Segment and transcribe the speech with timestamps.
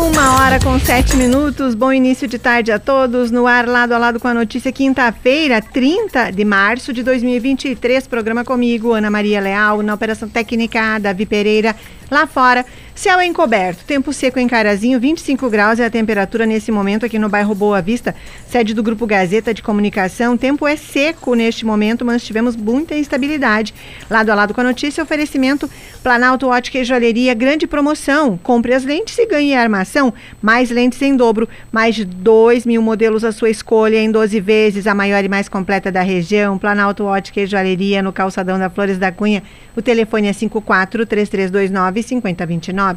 [0.00, 3.30] Uma hora com sete minutos, bom início de tarde a todos.
[3.30, 8.06] No ar, lado a lado com a notícia, quinta-feira, 30 de março de 2023.
[8.06, 11.76] Programa comigo, Ana Maria Leal, na Operação Técnica, Davi Pereira,
[12.10, 12.64] lá fora.
[13.00, 17.30] Céu encoberto, tempo seco em Carazinho, 25 graus é a temperatura nesse momento aqui no
[17.30, 18.14] bairro Boa Vista,
[18.46, 20.36] sede do Grupo Gazeta de Comunicação.
[20.36, 23.72] Tempo é seco neste momento, mas tivemos muita instabilidade.
[24.10, 25.66] Lado a lado com a notícia, oferecimento
[26.02, 28.36] Planalto Ótica e Joalheria, grande promoção.
[28.36, 30.12] Compre as lentes e ganhe armação,
[30.42, 34.86] mais lentes em dobro, mais de 2 mil modelos à sua escolha em 12 vezes,
[34.86, 36.58] a maior e mais completa da região.
[36.58, 39.42] Planalto Ótica e Joalheria no calçadão da Flores da Cunha.
[39.74, 42.89] O telefone é 54 3329 5029.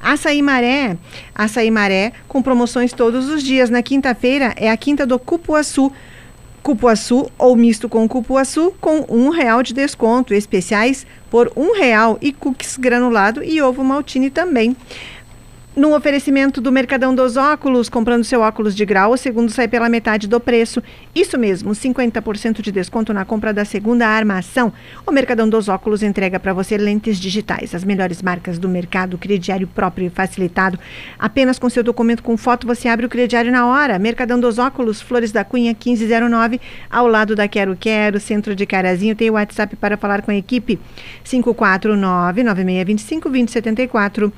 [0.00, 0.96] Açaí Maré,
[1.34, 3.70] Açaí Maré com promoções todos os dias.
[3.70, 5.92] Na quinta-feira é a quinta do Cupuaçu.
[6.62, 12.32] Cupuaçu ou misto com cupuaçu com um real de desconto, especiais por um real e
[12.32, 14.74] cookies granulado e ovo maltine também.
[15.76, 19.88] No oferecimento do Mercadão dos Óculos, comprando seu óculos de grau, o segundo sai pela
[19.88, 20.80] metade do preço.
[21.12, 24.72] Isso mesmo, 50% de desconto na compra da segunda armação.
[25.04, 29.66] O Mercadão dos Óculos entrega para você lentes digitais, as melhores marcas do mercado, crediário
[29.66, 30.78] próprio e facilitado.
[31.18, 33.98] Apenas com seu documento com foto você abre o crediário na hora.
[33.98, 39.16] Mercadão dos Óculos, Flores da Cunha 1509, ao lado da Quero Quero, centro de Carazinho.
[39.16, 40.78] Tem o WhatsApp para falar com a equipe
[41.24, 44.32] 549 9625 2074.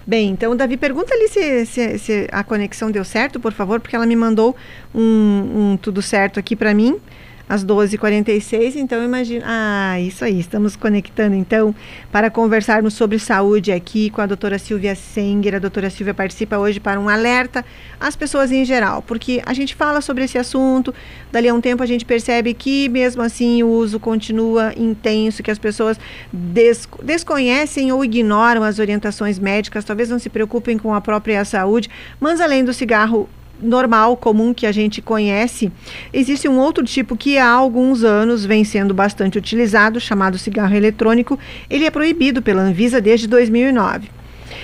[0.05, 3.95] Bem, então, Davi, pergunta ali se, se, se, a conexão deu certo, por favor, porque
[3.95, 4.55] ela me mandou
[4.93, 6.99] um, um tudo certo aqui para mim
[7.47, 9.45] às 12h46, então imagina.
[9.47, 11.75] Ah, isso aí, estamos conectando então
[12.11, 15.55] para conversarmos sobre saúde aqui com a doutora Silvia Senger.
[15.55, 17.63] A doutora Silvia participa hoje para um alerta
[17.99, 20.93] às pessoas em geral, porque a gente fala sobre esse assunto,
[21.31, 25.51] dali a um tempo a gente percebe que mesmo assim o uso continua intenso, que
[25.51, 25.99] as pessoas
[26.31, 31.89] des desconhecem ou ignoram as orientações médicas, talvez não se preocupem com a própria saúde,
[32.19, 33.29] mas além do cigarro
[33.63, 35.71] normal, comum que a gente conhece,
[36.11, 41.39] existe um outro tipo que há alguns anos vem sendo bastante utilizado, chamado cigarro eletrônico.
[41.69, 44.22] Ele é proibido pela Anvisa desde 2009.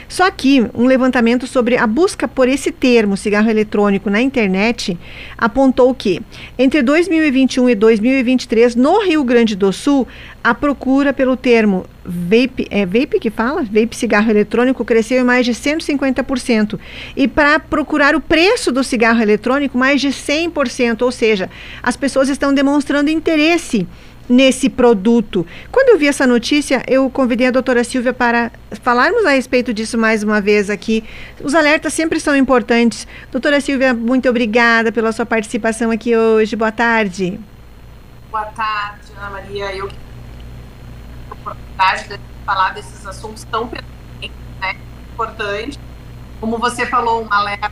[0.09, 4.97] Só que um levantamento sobre a busca por esse termo, cigarro eletrônico, na internet,
[5.37, 6.19] apontou que
[6.57, 10.07] entre 2021 e 2023, no Rio Grande do Sul,
[10.43, 13.61] a procura pelo termo vape, é vape que fala?
[13.61, 16.79] Vape cigarro eletrônico cresceu em mais de 150%.
[17.15, 21.03] E para procurar o preço do cigarro eletrônico, mais de 100%.
[21.03, 21.49] Ou seja,
[21.83, 23.87] as pessoas estão demonstrando interesse
[24.29, 25.45] nesse produto.
[25.72, 28.51] Quando eu vi essa notícia, eu convidei a doutora Silvia para
[28.84, 31.03] falarmos a respeito disso mais uma vez aqui.
[31.41, 33.07] Os alertas sempre são importantes.
[33.31, 36.56] Doutora Silvia, muito obrigada pela sua participação aqui hoje.
[36.56, 37.39] Boa tarde.
[38.29, 39.75] Boa tarde, Ana Maria.
[39.75, 39.89] Eu
[41.30, 44.75] a oportunidade de falar desses assuntos tão pertinentes, né?
[46.39, 47.71] Como você falou, um alerta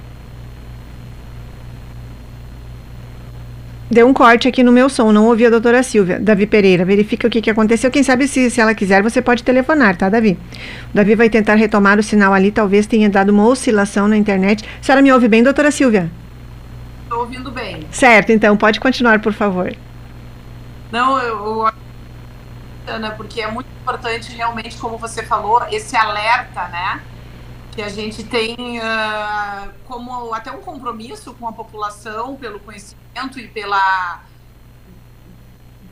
[3.89, 6.19] Deu um corte aqui no meu som, não ouvi a doutora Silvia.
[6.19, 7.89] Davi Pereira, verifica o que, que aconteceu.
[7.89, 10.37] Quem sabe se, se ela quiser, você pode telefonar, tá, Davi?
[10.91, 14.65] O Davi vai tentar retomar o sinal ali, talvez tenha dado uma oscilação na internet.
[14.81, 16.11] A senhora me ouve bem, doutora Silvia?
[17.03, 17.79] Estou ouvindo bem.
[17.89, 19.73] Certo, então pode continuar, por favor.
[20.91, 21.71] Não, eu, eu
[22.87, 27.01] Ana, porque é muito importante realmente, como você falou, esse alerta, né?
[27.77, 33.47] Que a gente tem uh, como até um compromisso com a população pelo conhecimento e
[33.47, 34.23] pela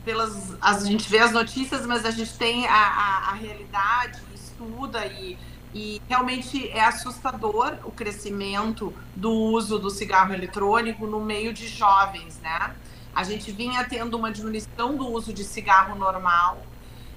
[0.04, 5.06] pelas a gente vê as notícias, mas a gente tem a, a, a realidade, estuda
[5.06, 5.38] e,
[5.72, 12.40] e realmente é assustador o crescimento do uso do cigarro eletrônico no meio de jovens,
[12.40, 12.74] né?
[13.14, 16.66] A gente vinha tendo uma diminuição do uso de cigarro normal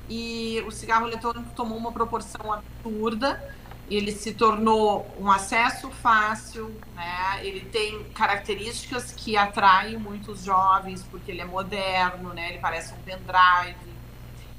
[0.07, 3.57] e o cigarro eletrônico tomou uma proporção absurda
[3.89, 7.39] ele se tornou um acesso fácil, né?
[7.44, 12.50] Ele tem características que atraem muitos jovens porque ele é moderno, né?
[12.50, 13.89] Ele parece um pendrive.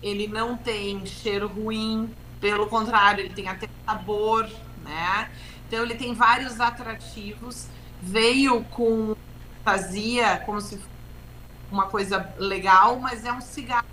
[0.03, 4.49] Ele não tem cheiro ruim, pelo contrário, ele tem até sabor,
[4.83, 5.31] né?
[5.69, 7.69] Então ele tem vários atrativos.
[8.03, 9.15] Veio com
[9.63, 10.91] fazia como se fosse
[11.71, 13.87] uma coisa legal, mas é um cigarro.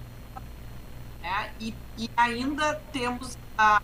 [1.21, 1.51] Né?
[1.59, 3.81] E, e ainda temos a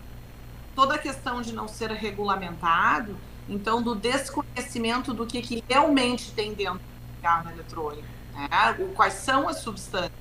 [0.74, 3.16] toda a questão de não ser regulamentado,
[3.48, 8.48] então do desconhecimento do que, que realmente tem dentro do cigarro eletrônico, né?
[8.94, 10.12] Quais são as substâncias.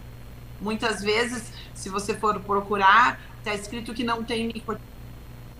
[0.62, 4.94] Muitas vezes, se você for procurar, está escrito que não tem nicotina.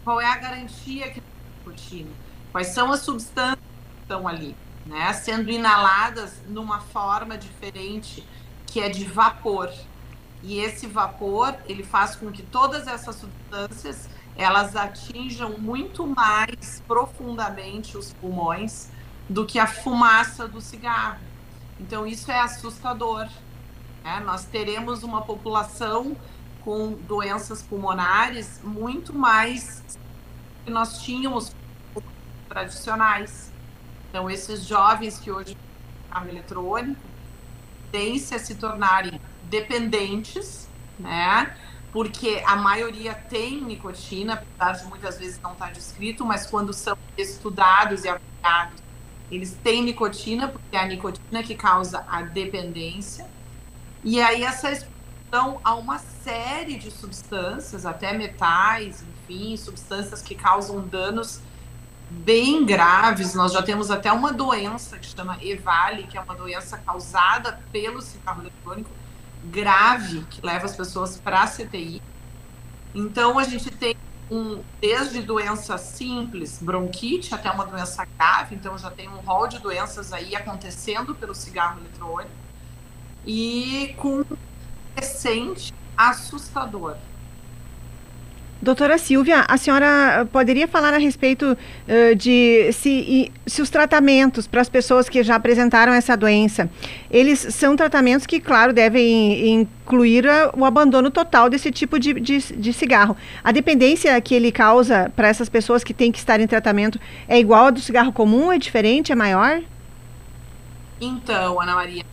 [0.04, 2.12] Qual é a garantia que não tem nicotina?
[2.52, 4.56] Quais são as substâncias que estão ali,
[4.86, 5.12] né?
[5.14, 8.26] Sendo inaladas numa forma diferente,
[8.68, 9.72] que é de vapor.
[10.42, 17.98] E esse vapor, ele faz com que todas essas substâncias elas atinjam muito mais profundamente
[17.98, 18.90] os pulmões
[19.30, 21.20] do que a fumaça do cigarro.
[21.80, 23.28] Então, isso é assustador.
[24.04, 24.20] Né?
[24.26, 26.16] Nós teremos uma população
[26.62, 29.84] com doenças pulmonares muito mais
[30.66, 31.54] que nós tínhamos
[32.48, 33.52] tradicionais.
[34.10, 35.58] Então, esses jovens que hoje
[36.14, 37.02] carro eletrônico
[37.92, 40.70] tendem-se a se tornarem dependentes,
[41.00, 41.58] né?
[41.94, 46.98] Porque a maioria tem nicotina, apesar de muitas vezes não estar descrito, mas quando são
[47.16, 48.82] estudados e avaliados,
[49.30, 53.28] eles têm nicotina, porque é a nicotina que causa a dependência.
[54.04, 60.82] E aí essa exposição a uma série de substâncias, até metais, enfim, substâncias que causam
[60.82, 61.42] danos
[62.10, 63.36] bem graves.
[63.36, 68.02] Nós já temos até uma doença que chama EVALI, que é uma doença causada pelo
[68.02, 68.90] cigarro eletrônico,
[69.44, 72.02] grave que leva as pessoas para a CTI.
[72.94, 73.96] Então, a gente tem
[74.30, 78.56] um, desde doença simples, bronquite, até uma doença grave.
[78.56, 82.32] Então, já tem um rol de doenças aí acontecendo pelo cigarro eletrônico.
[83.26, 84.38] E com um
[84.96, 86.98] recente assustador.
[88.64, 94.62] Doutora Silvia, a senhora poderia falar a respeito uh, de se, se os tratamentos para
[94.62, 96.70] as pessoas que já apresentaram essa doença,
[97.12, 100.24] eles são tratamentos que, claro, devem incluir
[100.56, 103.18] o abandono total desse tipo de, de, de cigarro.
[103.44, 107.38] A dependência que ele causa para essas pessoas que têm que estar em tratamento é
[107.38, 108.50] igual a do cigarro comum?
[108.50, 109.12] É diferente?
[109.12, 109.62] É maior?
[111.02, 112.06] Então, Ana Maria,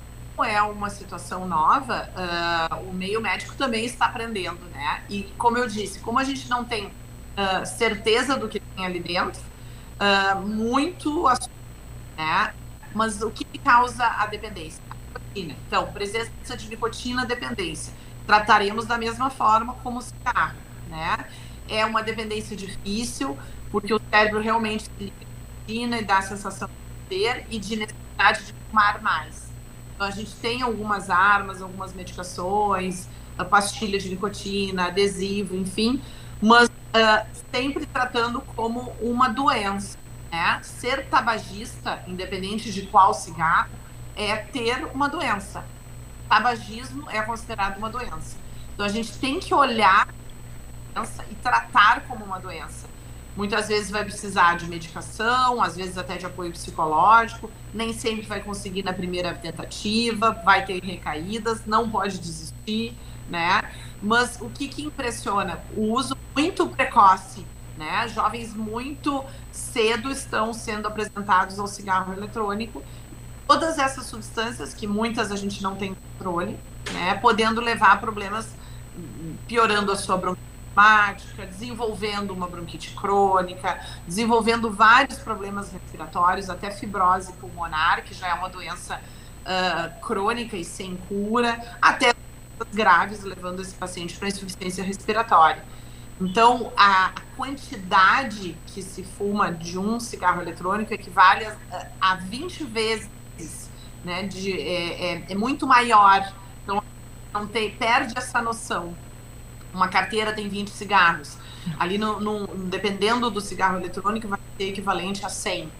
[0.45, 5.03] é uma situação nova, uh, o meio médico também está aprendendo, né?
[5.09, 9.01] E como eu disse, como a gente não tem uh, certeza do que tem ali
[9.01, 9.41] dentro,
[9.99, 11.29] uh, muito
[12.21, 12.53] né?
[12.95, 14.83] Mas o que causa a dependência?
[14.91, 15.57] A nicotina.
[15.67, 17.95] Então, presença de nicotina, dependência.
[18.27, 20.57] Trataremos da mesma forma como cigarro,
[20.89, 21.25] né?
[21.69, 23.39] É uma dependência difícil,
[23.71, 28.45] porque o cérebro realmente se nicotina e dá a sensação de ter e de necessidade
[28.45, 29.50] de fumar mais.
[30.01, 36.01] Então, a gente tem algumas armas, algumas medicações, a pastilha de nicotina, adesivo, enfim,
[36.41, 39.99] mas uh, sempre tratando como uma doença.
[40.33, 40.59] Né?
[40.63, 43.69] Ser tabagista, independente de qual cigarro,
[44.17, 45.67] é ter uma doença.
[46.31, 48.39] Tabagismo é considerado uma doença.
[48.73, 50.09] Então a gente tem que olhar
[51.31, 52.89] e tratar como uma doença.
[53.37, 58.41] Muitas vezes vai precisar de medicação, às vezes até de apoio psicológico, nem sempre vai
[58.43, 62.95] conseguir na primeira tentativa, vai ter recaídas, não pode desistir,
[63.29, 63.63] né?
[64.03, 65.61] Mas o que, que impressiona?
[65.77, 67.47] O uso muito precoce,
[67.79, 68.09] né?
[68.09, 72.83] Jovens muito cedo estão sendo apresentados ao cigarro eletrônico.
[73.47, 76.59] Todas essas substâncias, que muitas a gente não tem controle,
[76.93, 77.15] né?
[77.15, 78.55] Podendo levar a problemas,
[79.47, 80.50] piorando a sua bronquite
[80.81, 88.35] asmática, desenvolvendo uma bronquite crônica, desenvolvendo vários problemas respiratórios, até fibrose pulmonar, que já é
[88.35, 92.15] uma doença uh, crônica e sem cura, até
[92.73, 95.65] graves, levando esse paciente para insuficiência respiratória.
[96.21, 103.71] Então, a, quantidade que se fuma de um cigarro eletrônico equivale a, a 20 vezes,
[104.05, 104.25] né?
[104.25, 106.31] De, é, é, é muito maior.
[106.63, 106.83] Então,
[107.33, 108.95] não tem, perde essa noção
[109.73, 111.37] uma carteira tem 20 cigarros.
[111.79, 115.71] Ali, no, no, dependendo do cigarro eletrônico, vai ser equivalente a 100.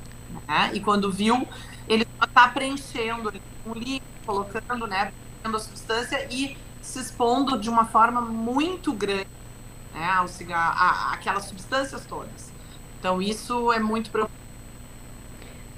[0.47, 0.71] Né?
[0.75, 1.47] E quando viu,
[1.89, 3.33] ele está preenchendo
[3.67, 9.27] um líquido, colocando, né, a substância e se expondo de uma forma muito grande
[9.93, 12.53] né, ao cigarro, a, aquelas substâncias todas.
[12.99, 14.40] Então, isso é muito preocupante.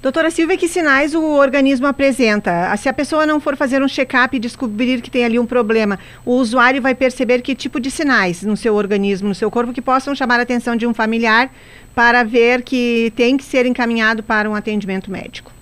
[0.03, 2.75] Doutora Silvia, que sinais o organismo apresenta?
[2.75, 5.97] Se a pessoa não for fazer um check-up e descobrir que tem ali um problema,
[6.25, 9.81] o usuário vai perceber que tipo de sinais no seu organismo, no seu corpo, que
[9.81, 11.49] possam chamar a atenção de um familiar
[11.95, 15.53] para ver que tem que ser encaminhado para um atendimento médico?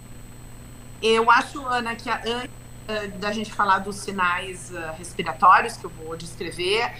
[1.03, 6.17] Eu acho, Ana, que antes da gente falar dos sinais uh, respiratórios que eu vou
[6.17, 6.91] descrever,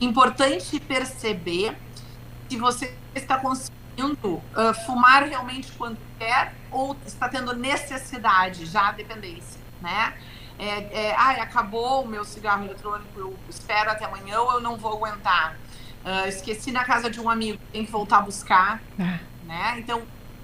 [0.00, 1.76] importante perceber
[2.48, 8.92] se você está conseguindo uh, fumar realmente quando quer ou está tendo necessidade, já a
[8.92, 10.14] dependência, né?
[10.58, 14.76] É, é, ai, acabou o meu cigarro eletrônico, eu espero até amanhã ou eu não
[14.76, 15.56] vou aguentar.
[16.04, 19.18] Uh, esqueci na casa de um amigo, tem que voltar a buscar, é.
[19.44, 19.74] né?
[19.78, 20.02] Então,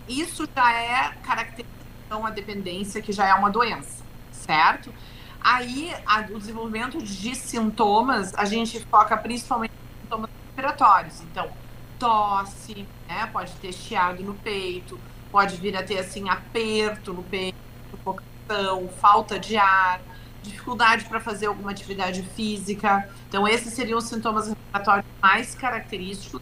[0.09, 4.03] isso já é caracterização a dependência, que já é uma doença,
[4.33, 4.93] certo?
[5.41, 11.21] Aí, a, o desenvolvimento de sintomas, a gente foca principalmente em sintomas respiratórios.
[11.23, 11.51] Então,
[11.99, 13.27] tosse, né?
[13.33, 15.01] Pode ter chiado no peito,
[15.33, 17.57] pode vir a ter assim aperto no peito,
[17.91, 20.01] sufocação, falta de ar,
[20.43, 23.09] dificuldade para fazer alguma atividade física.
[23.29, 26.41] Então esses seriam os sintomas respiratórios mais característicos.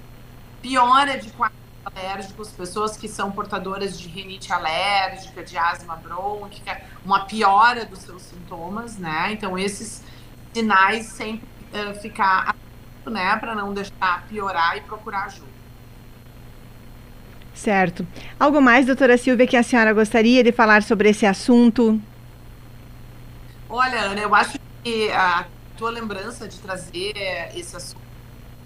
[0.60, 7.24] Piora de quadros alérgicos, pessoas que são portadoras de rinite alérgica, de asma brônquica, uma
[7.26, 9.32] piora dos seus sintomas, né?
[9.32, 10.02] Então esses
[10.52, 12.56] sinais sempre uh, ficar
[13.06, 15.55] né, para não deixar piorar e procurar ajuda.
[17.56, 18.06] Certo.
[18.38, 21.98] Algo mais, doutora Silvia, que a senhora gostaria de falar sobre esse assunto?
[23.68, 25.46] Olha, Ana, eu acho que a
[25.76, 27.14] tua lembrança de trazer
[27.56, 28.02] esse assunto,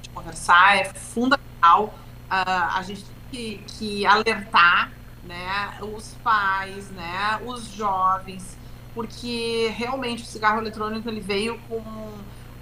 [0.03, 1.95] de conversar, é fundamental.
[2.29, 4.91] Uh, a gente tem que, que, alertar
[5.25, 8.59] né, os pais, né, os jovens,
[8.93, 11.81] porque realmente o cigarro eletrônico ele veio com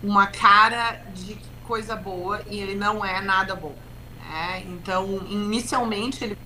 [0.03, 3.75] uma cara de coisa boa e ele não é nada bom.
[4.29, 4.65] Né?
[4.67, 6.39] Então, inicialmente, ele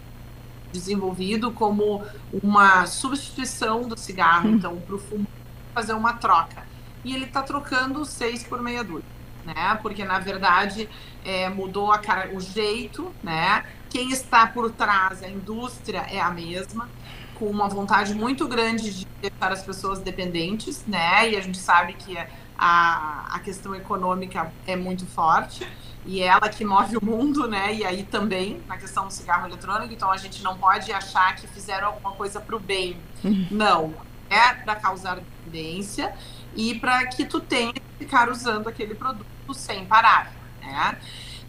[0.72, 2.02] desenvolvido como
[2.42, 4.54] uma substituição do cigarro, hum.
[4.54, 5.26] então para o fumo
[5.74, 6.66] fazer uma troca.
[7.04, 9.04] E ele está trocando seis por meia dúzia,
[9.44, 9.78] né?
[9.82, 10.88] Porque na verdade
[11.24, 13.64] é, mudou a cara, o jeito, né?
[13.90, 16.88] Quem está por trás, a indústria é a mesma,
[17.34, 21.30] com uma vontade muito grande de deixar as pessoas dependentes, né?
[21.30, 22.16] E a gente sabe que
[22.56, 25.66] a, a questão econômica é muito forte
[26.04, 27.75] e é ela que move o mundo, né?
[27.75, 31.47] E aí também na questão do cigarro eletrônico, então a gente não pode achar que
[31.47, 32.97] fizeram alguma coisa para o bem.
[33.25, 33.47] Uhum.
[33.50, 33.94] Não,
[34.28, 36.14] é para causar dependência
[36.56, 40.99] e para que tu tenha que ficar usando aquele produto sem parar, né?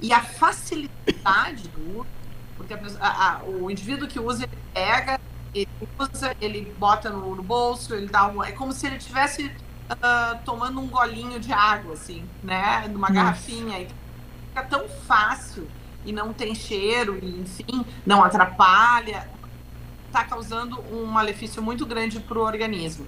[0.02, 2.08] E a facilidade do uso,
[2.58, 5.20] porque a, a, o indivíduo que usa, ele pega,
[5.54, 9.46] ele usa, ele bota no, no bolso, ele dá um, é como se ele tivesse
[9.46, 12.88] uh, tomando um golinho de água, assim, né?
[12.90, 13.14] Numa Nossa.
[13.14, 13.82] garrafinha.
[13.82, 14.03] Então,
[14.54, 15.68] fica tão fácil
[16.06, 19.28] e não tem cheiro, e, enfim, não atrapalha,
[20.06, 23.08] está causando um malefício muito grande para o organismo,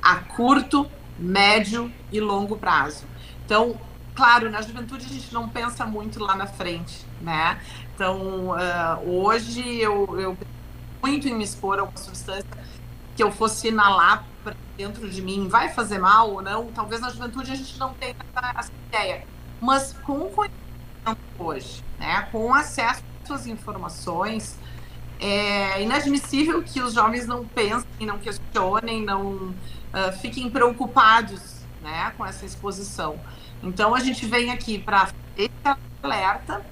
[0.00, 3.04] a curto, médio e longo prazo.
[3.44, 3.78] Então,
[4.14, 7.60] claro, na juventude a gente não pensa muito lá na frente, né?
[7.94, 10.38] Então, uh, hoje eu, eu
[11.02, 12.46] muito em me expor a uma substância
[13.16, 16.66] que eu fosse inalar para dentro de mim, vai fazer mal ou não?
[16.72, 19.26] Talvez na juventude a gente não tenha essa, essa ideia.
[19.60, 20.30] Mas com o
[21.38, 22.28] hoje, né?
[22.32, 24.58] Com acesso às informações,
[25.18, 32.26] é inadmissível que os jovens não pensem, não questionem, não uh, fiquem preocupados, né, com
[32.26, 33.18] essa exposição.
[33.62, 35.50] Então a gente vem aqui para esse
[36.02, 36.64] alerta,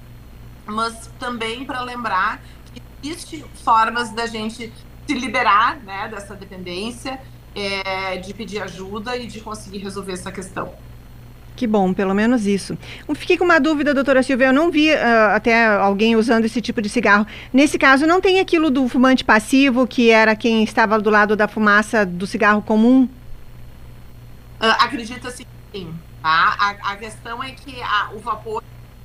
[0.65, 2.41] mas também para lembrar
[2.73, 4.71] que existem formas da gente
[5.07, 7.19] se liberar, né, dessa dependência,
[7.55, 10.73] é, de pedir ajuda e de conseguir resolver essa questão.
[11.55, 12.77] Que bom, pelo menos isso.
[13.15, 14.47] Fiquei com uma dúvida, doutora Silvia.
[14.47, 14.97] Eu não vi uh,
[15.35, 17.27] até alguém usando esse tipo de cigarro.
[17.51, 21.47] Nesse caso, não tem aquilo do fumante passivo, que era quem estava do lado da
[21.47, 23.03] fumaça do cigarro comum?
[24.59, 25.45] Uh, acredita sim.
[26.21, 26.55] Tá?
[26.59, 28.63] A, a, questão é que a, o vapor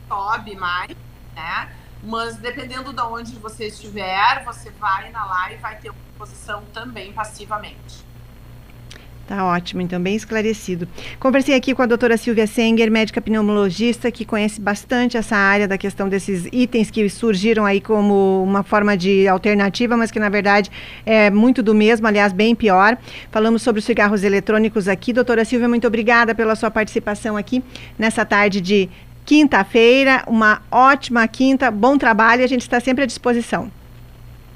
[0.09, 0.97] sobe mais,
[1.35, 1.69] né?
[2.03, 7.13] Mas dependendo de onde você estiver, você vai inalar e vai ter uma exposição também
[7.13, 8.07] passivamente.
[9.29, 10.89] Tá ótimo, então bem esclarecido.
[11.21, 15.77] Conversei aqui com a doutora Silvia Senger, médica pneumologista, que conhece bastante essa área da
[15.77, 20.71] questão desses itens que surgiram aí como uma forma de alternativa, mas que na verdade
[21.05, 22.97] é muito do mesmo, aliás, bem pior.
[23.31, 25.13] Falamos sobre os cigarros eletrônicos aqui.
[25.13, 27.63] Doutora Silvia, muito obrigada pela sua participação aqui
[27.99, 28.89] nessa tarde de
[29.27, 30.25] quinta-feira.
[30.27, 33.71] Uma ótima quinta, bom trabalho, a gente está sempre à disposição.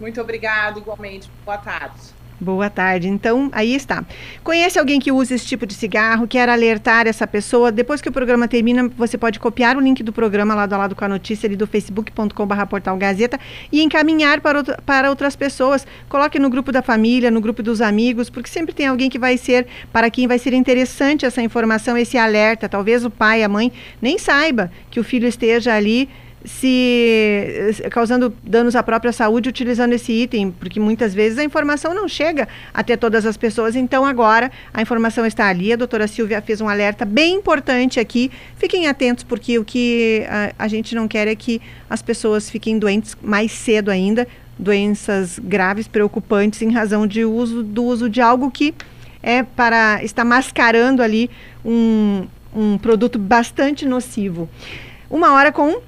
[0.01, 1.31] Muito obrigada, igualmente.
[1.45, 2.22] Boa tarde.
[2.43, 3.07] Boa tarde.
[3.07, 4.05] Então, aí está.
[4.43, 7.71] Conhece alguém que usa esse tipo de cigarro, quer alertar essa pessoa?
[7.71, 10.97] Depois que o programa termina, você pode copiar o link do programa lado a lado
[10.97, 13.39] com a notícia ali do facebook.com.br portal Gazeta
[13.71, 15.87] e encaminhar para, outra, para outras pessoas.
[16.09, 19.39] Coloque no grupo da família, no grupo dos amigos, porque sempre tem alguém que vai
[19.39, 22.69] ser, para quem vai ser interessante essa informação, esse alerta.
[22.69, 23.71] Talvez o pai, a mãe
[24.01, 26.09] nem saiba que o filho esteja ali
[26.45, 32.09] se causando danos à própria saúde utilizando esse item, porque muitas vezes a informação não
[32.09, 33.77] chega até todas as pessoas.
[33.77, 35.73] Então agora a informação está ali.
[35.73, 38.31] A doutora Silvia fez um alerta bem importante aqui.
[38.57, 42.79] Fiquem atentos, porque o que a, a gente não quer é que as pessoas fiquem
[42.79, 44.27] doentes mais cedo ainda,
[44.59, 48.75] doenças graves, preocupantes, em razão de uso do uso de algo que
[49.23, 51.31] é para estar mascarando ali
[51.65, 54.49] um, um produto bastante nocivo.
[55.09, 55.81] Uma hora com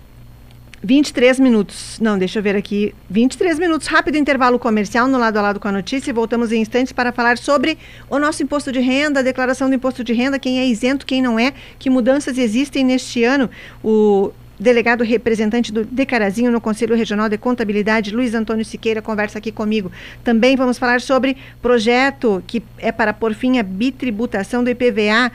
[0.85, 1.99] 23 minutos.
[1.99, 2.95] Não, deixa eu ver aqui.
[3.09, 6.61] 23 minutos, rápido intervalo comercial no lado a lado com a notícia e voltamos em
[6.61, 7.79] instantes para falar sobre
[8.11, 11.23] o nosso imposto de renda, a declaração do imposto de renda, quem é isento, quem
[11.23, 13.49] não é, que mudanças existem neste ano.
[13.83, 19.51] O delegado representante do Decarazinho no Conselho Regional de Contabilidade, Luiz Antônio Siqueira, conversa aqui
[19.51, 19.91] comigo.
[20.23, 25.33] Também vamos falar sobre projeto que é para por fim a bitributação do IPVA,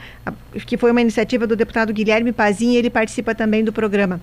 [0.66, 4.20] que foi uma iniciativa do deputado Guilherme Pazin, ele participa também do programa.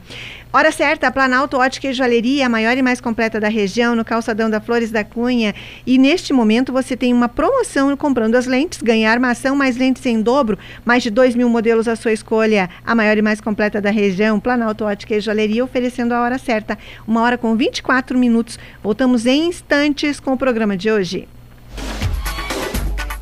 [0.51, 4.49] Hora certa, Planalto Ótica e Joalheria, a maior e mais completa da região, no calçadão
[4.49, 5.53] da Flores da Cunha.
[5.85, 10.21] E neste momento você tem uma promoção comprando as lentes, ganhar armação mais lentes em
[10.21, 13.89] dobro, mais de 2 mil modelos à sua escolha, a maior e mais completa da
[13.89, 18.57] região, Planalto Ótica e Joalheria, oferecendo a hora certa, uma hora com 24 minutos.
[18.81, 21.27] Voltamos em instantes com o programa de hoje.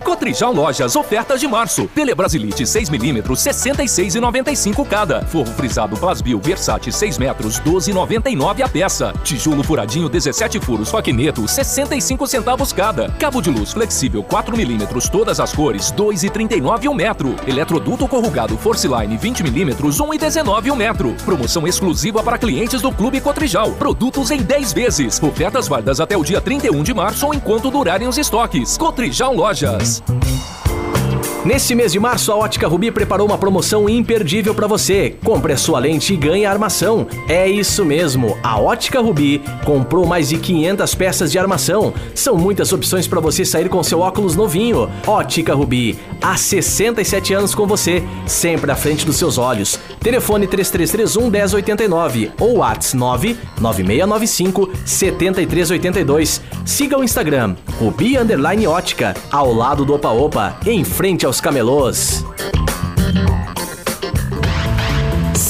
[0.00, 1.86] Cotrijal Lojas, ofertas de março.
[1.94, 5.22] Telebrasilite 6mm, 66,95 cada.
[5.26, 9.12] Forro frisado Plasbil Versace 6 metros, 12,99 a peça.
[9.22, 13.10] Tijolo furadinho 17 furos Faquineto, 65 centavos cada.
[13.12, 17.34] Cabo de luz flexível 4mm, todas as cores, 2,39 o metro.
[17.46, 21.14] Eletroduto corrugado Forceline 20mm, 1,19 o metro.
[21.24, 23.72] Promoção exclusiva para clientes do Clube Cotrijal.
[23.72, 25.22] Produtos em 10 vezes.
[25.22, 28.76] Ofertas válidas até o dia 31 de março ou enquanto durarem os estoques.
[28.76, 29.89] Cotrijal Lojas.
[31.42, 35.16] Nesse mês de março, a Ótica Rubi preparou uma promoção imperdível para você.
[35.24, 37.06] Compre a sua lente e ganhe a armação.
[37.26, 41.94] É isso mesmo, a Ótica Rubi comprou mais de 500 peças de armação.
[42.14, 44.90] São muitas opções para você sair com seu óculos novinho.
[45.06, 49.80] Ótica Rubi, há 67 anos com você, sempre à frente dos seus olhos.
[50.00, 56.40] Telefone 3331 1089 ou WhatsApp 99695 7382.
[56.64, 62.24] Siga o Instagram, Rubi Underline Ótica, ao lado do Opa Opa, em frente aos camelôs.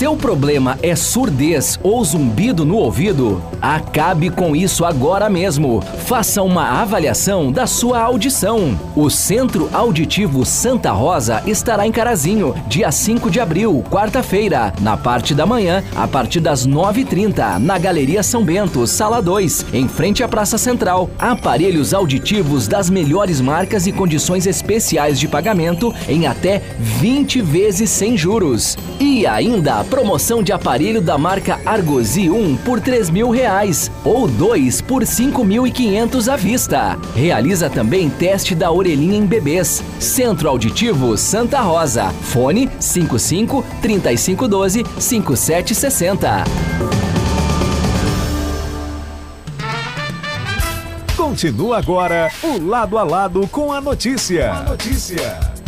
[0.01, 3.43] Seu problema é surdez ou zumbido no ouvido?
[3.61, 5.83] Acabe com isso agora mesmo.
[6.07, 8.81] Faça uma avaliação da sua audição.
[8.97, 15.35] O Centro Auditivo Santa Rosa estará em Carazinho, dia 5 de abril, quarta-feira, na parte
[15.35, 20.29] da manhã, a partir das 9h30, na Galeria São Bento, sala 2, em frente à
[20.29, 21.11] Praça Central.
[21.19, 28.17] Aparelhos auditivos das melhores marcas e condições especiais de pagamento em até 20 vezes sem
[28.17, 28.79] juros.
[28.99, 34.81] E ainda promoção de aparelho da marca Argosi 1 por 3 mil reais ou 2
[34.81, 36.98] por 5.500 à vista.
[37.14, 39.83] Realiza também teste da orelhinha em bebês.
[39.98, 42.11] Centro Auditivo Santa Rosa.
[42.22, 46.44] Fone 55 3512 5760.
[51.16, 54.53] Continua agora o Lado a Lado com a notícia.
[54.53, 55.60] A notícia.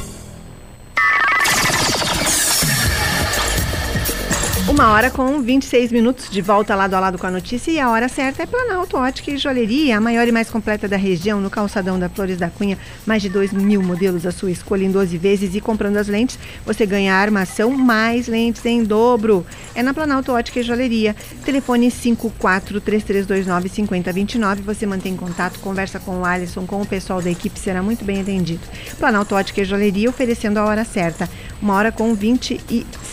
[4.82, 7.88] Uma hora com 26 minutos de volta lado a lado com a notícia e a
[7.88, 11.48] hora certa é Planalto Ótica e Joalheria, a maior e mais completa da região, no
[11.48, 12.76] calçadão da Flores da Cunha.
[13.06, 16.36] Mais de 2 mil modelos à sua escolha em 12 vezes e comprando as lentes,
[16.66, 19.46] você ganha armação mais lentes em dobro.
[19.72, 21.14] É na Planalto Ótica e Joalheria.
[21.44, 24.62] Telefone 5433295029.
[24.62, 28.20] Você mantém contato, conversa com o Alisson, com o pessoal da equipe, será muito bem
[28.20, 28.62] atendido.
[28.98, 31.28] Planalto Ótica e Joalheria oferecendo a hora certa.
[31.62, 32.12] Uma hora com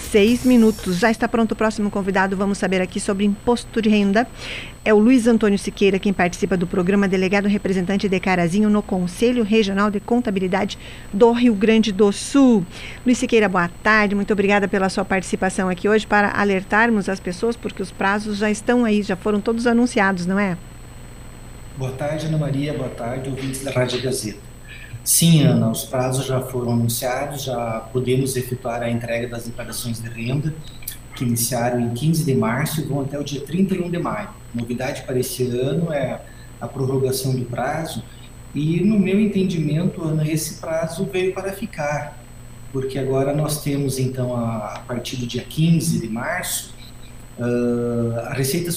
[0.10, 0.98] 26 minutos.
[0.98, 2.36] Já está pronto o próximo convidado.
[2.36, 4.28] Vamos saber aqui sobre imposto de renda.
[4.84, 9.44] É o Luiz Antônio Siqueira quem participa do programa Delegado Representante de Carazinho no Conselho
[9.44, 10.80] Regional de Contabilidade
[11.14, 12.66] do Rio Grande do Sul.
[13.06, 14.16] Luiz Siqueira, boa tarde.
[14.16, 18.50] Muito obrigada pela sua participação aqui hoje para alertarmos as pessoas, porque os prazos já
[18.50, 20.58] estão aí, já foram todos anunciados, não é?
[21.78, 22.74] Boa tarde, Ana Maria.
[22.74, 24.49] Boa tarde, ouvintes da Rádio Gazeta.
[25.10, 30.08] Sim, Ana, os prazos já foram anunciados, já podemos efetuar a entrega das declarações de
[30.08, 30.54] renda.
[31.16, 34.30] que iniciaram em 15 de março e vão até o dia 31 de maio.
[34.54, 36.22] Novidade para esse ano é
[36.62, 38.04] a prorrogação do prazo
[38.54, 42.24] e, no meu entendimento, Ana, esse prazo veio para ficar,
[42.72, 46.72] porque agora nós temos, então, a, a partir do dia 15 de março,
[47.40, 48.72] uh, a Receita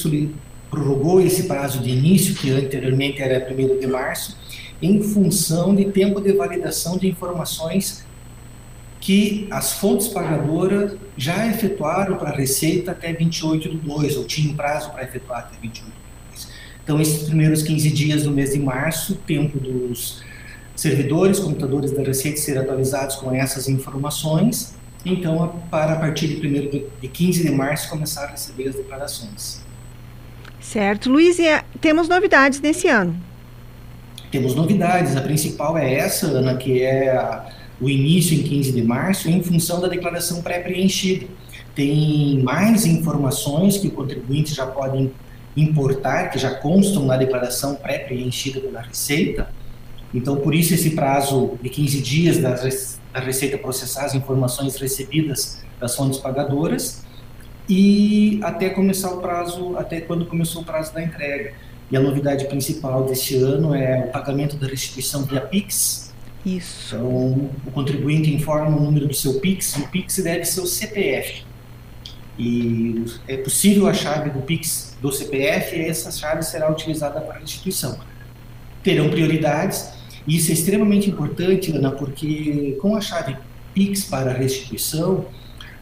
[0.70, 4.40] prorrogou esse prazo de início, que anteriormente era 1 de março,
[4.82, 8.04] em função de tempo de validação de informações
[9.00, 14.54] que as fontes pagadoras já efetuaram para a Receita até 28 de 2, ou tinham
[14.54, 15.92] prazo para efetuar até 28 de
[16.30, 16.48] 2.
[16.84, 20.22] Então, esses primeiros 15 dias do mês de março, tempo dos
[20.76, 26.88] servidores, computadores da Receita serem atualizados com essas informações, então, para a partir de, primeiro
[27.00, 29.60] de 15 de março, começar a receber as declarações.
[30.60, 31.10] Certo.
[31.10, 31.38] Luiz,
[31.80, 33.31] temos novidades nesse ano.
[34.32, 35.16] Temos novidades.
[35.16, 37.46] A principal é essa, Ana, que é a
[37.82, 41.26] o início em 15 de março em função da declaração pré-preenchida.
[41.74, 45.10] Tem mais informações que o contribuinte já pode
[45.56, 49.48] importar, que já constam na declaração pré-preenchida pela Receita.
[50.14, 52.54] Então, por isso, esse prazo de 15 dias da,
[53.20, 57.04] Receita processar as informações recebidas das fontes pagadoras
[57.68, 61.52] e até começar o prazo, até quando começou o prazo da entrega.
[61.92, 66.10] E a novidade principal deste ano é o pagamento da restituição via PIX,
[66.44, 66.96] isso.
[66.96, 70.66] Então, o contribuinte informa o número do seu PIX, e o PIX deve ser o
[70.66, 71.44] CPF.
[72.38, 77.34] E é possível a chave do PIX do CPF e essa chave será utilizada para
[77.36, 77.98] a restituição.
[78.82, 79.92] Terão prioridades,
[80.26, 83.36] e isso é extremamente importante, Ana, porque com a chave
[83.74, 85.26] PIX para a restituição,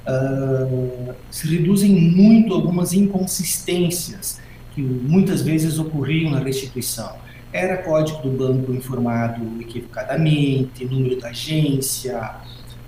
[0.09, 4.41] uh, se reduzem muito algumas inconsistências
[4.75, 7.17] que muitas vezes ocorriam na restituição
[7.53, 12.37] era código do banco informado equivocadamente, número da agência,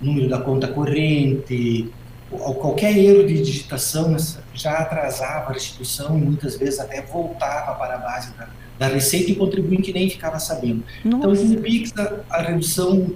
[0.01, 1.91] número da conta corrente,
[2.29, 4.15] qualquer erro de digitação
[4.53, 9.31] já atrasava a restituição e muitas vezes até voltava para a base da, da receita
[9.31, 10.83] e o contribuinte nem ficava sabendo.
[11.05, 11.41] Então, Nossa.
[11.41, 13.11] Então, com o PIX, a, a, redução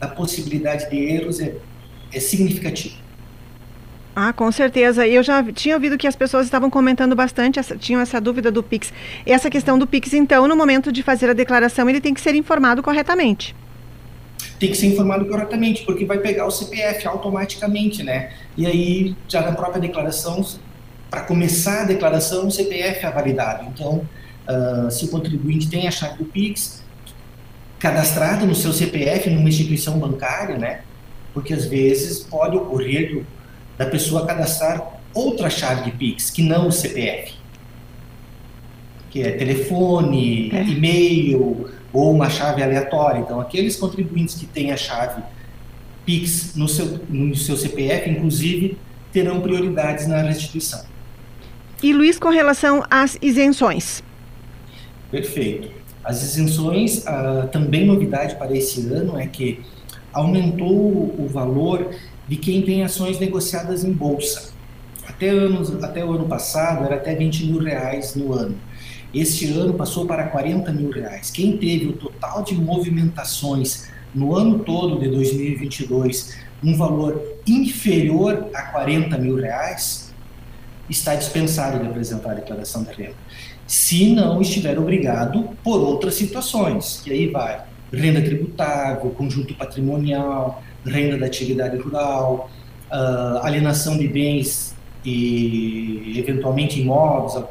[0.00, 1.56] da possibilidade de erros é,
[2.12, 2.96] é significativa.
[4.20, 5.06] Ah, com certeza.
[5.06, 8.64] Eu já tinha ouvido que as pessoas estavam comentando bastante, essa, tinham essa dúvida do
[8.64, 8.92] Pix.
[9.24, 12.34] Essa questão do Pix, então, no momento de fazer a declaração, ele tem que ser
[12.34, 13.54] informado corretamente.
[14.58, 18.32] Tem que ser informado corretamente, porque vai pegar o CPF automaticamente, né?
[18.56, 20.44] E aí, já na própria declaração,
[21.08, 23.68] para começar a declaração, o CPF é validado.
[23.72, 24.04] Então,
[24.48, 26.82] uh, se o contribuinte tem a chave do Pix
[27.78, 30.80] cadastrado no seu CPF numa instituição bancária, né?
[31.32, 33.24] Porque às vezes pode ocorrer
[33.78, 37.32] da pessoa cadastrar outra chave de Pix, que não o CPF.
[39.08, 40.62] Que é telefone, é.
[40.64, 43.20] e-mail ou uma chave aleatória.
[43.20, 45.22] Então, aqueles contribuintes que têm a chave
[46.04, 48.76] Pix no seu, no seu CPF, inclusive,
[49.12, 50.84] terão prioridades na restituição.
[51.82, 54.02] E Luiz, com relação às isenções?
[55.10, 55.70] Perfeito.
[56.02, 59.60] As isenções, ah, também novidade para esse ano é que
[60.12, 61.94] aumentou o valor
[62.28, 64.52] de quem tem ações negociadas em bolsa.
[65.06, 68.56] Até, anos, até o ano passado era até 20 mil reais no ano.
[69.12, 71.30] Este ano passou para 40 mil reais.
[71.30, 78.62] Quem teve o total de movimentações no ano todo de 2022 um valor inferior a
[78.62, 80.12] 40 mil reais,
[80.88, 83.14] está dispensado de apresentar a declaração de renda.
[83.66, 87.62] Se não estiver obrigado por outras situações, que aí vai
[87.92, 92.50] renda tributável, conjunto patrimonial, renda da atividade rural,
[92.90, 97.44] uh, alienação de bens e eventualmente imóveis,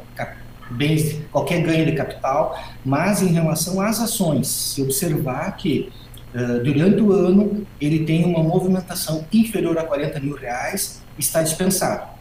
[0.70, 5.90] bens, qualquer ganho de capital, mas em relação às ações, se observar que
[6.34, 12.18] uh, durante o ano ele tem uma movimentação inferior a 40 mil reais, está dispensado.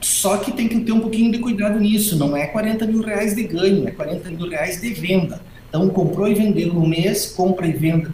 [0.00, 3.34] Só que tem que ter um pouquinho de cuidado nisso, não é 40 mil reais
[3.34, 5.40] de ganho, é 40 mil reais de venda.
[5.68, 8.10] Então, comprou e vendeu no mês, compra e venda.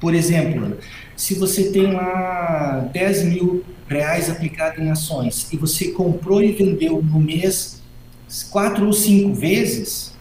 [0.00, 0.76] Por exemplo,
[1.16, 7.02] se você tem lá 10 mil reais aplicado em ações e você comprou e vendeu
[7.02, 7.82] no mês
[8.50, 10.14] quatro ou cinco vezes,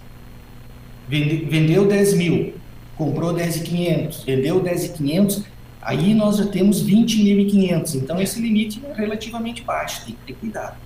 [1.07, 2.53] vendeu 10 mil,
[2.95, 5.43] comprou 10.500, vendeu 10.500,
[5.81, 7.95] aí nós já temos 20.500.
[7.95, 10.77] Então esse limite é relativamente baixo, tem que ter cuidado.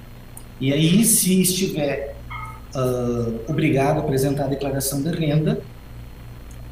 [0.59, 2.15] E aí, se estiver
[2.75, 5.61] uh, obrigado a apresentar a declaração de renda,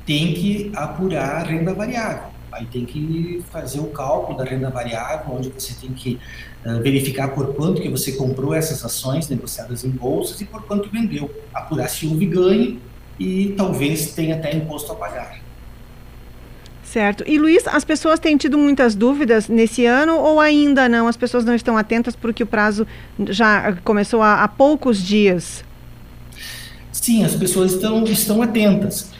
[0.07, 2.29] tem que apurar a renda variável.
[2.49, 6.17] Aí tem que fazer o cálculo da renda variável, onde você tem que
[6.65, 10.89] uh, verificar por quanto que você comprou essas ações negociadas em bolsas e por quanto
[10.89, 11.29] vendeu.
[11.53, 12.79] Apurar se houve ganho
[13.19, 15.39] e talvez tenha até imposto a pagar.
[16.83, 17.25] Certo.
[17.27, 21.09] E Luiz, as pessoas têm tido muitas dúvidas nesse ano ou ainda não?
[21.09, 22.87] As pessoas não estão atentas porque o prazo
[23.27, 25.65] já começou há, há poucos dias?
[26.93, 29.16] Sim, as pessoas estão, estão atentas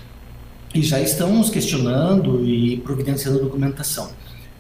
[0.82, 4.12] já estão nos questionando e providenciando documentação.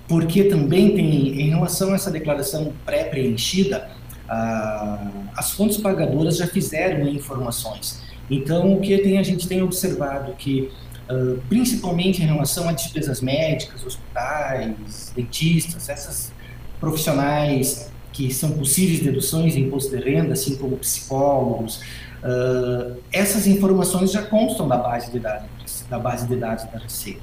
[0.08, 3.90] Porque também tem, em relação a essa declaração pré-preenchida,
[4.30, 8.02] ah, as fontes pagadoras já fizeram informações.
[8.30, 10.72] Então, o que tem, a gente tem observado que
[11.10, 16.34] Uh, principalmente em relação a despesas médicas, hospitais, dentistas, essas
[16.82, 24.12] profissionais que são possíveis deduções em imposto de renda, assim como psicólogos, uh, essas informações
[24.12, 25.48] já constam da base de dados
[25.90, 27.22] da base de dados da Receita.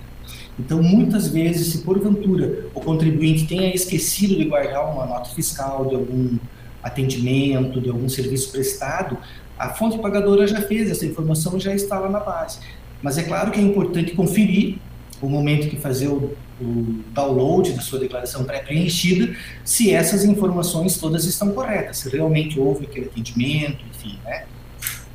[0.59, 5.95] Então, muitas vezes, se porventura o contribuinte tenha esquecido de guardar uma nota fiscal de
[5.95, 6.39] algum
[6.83, 9.19] atendimento, de algum serviço prestado,
[9.59, 12.59] a fonte pagadora já fez essa informação já está lá na base.
[13.03, 14.79] Mas é claro que é importante conferir
[15.21, 21.25] o momento que fazer o, o download da sua declaração pré-preenchida, se essas informações todas
[21.25, 24.45] estão corretas, se realmente houve aquele atendimento, enfim, né?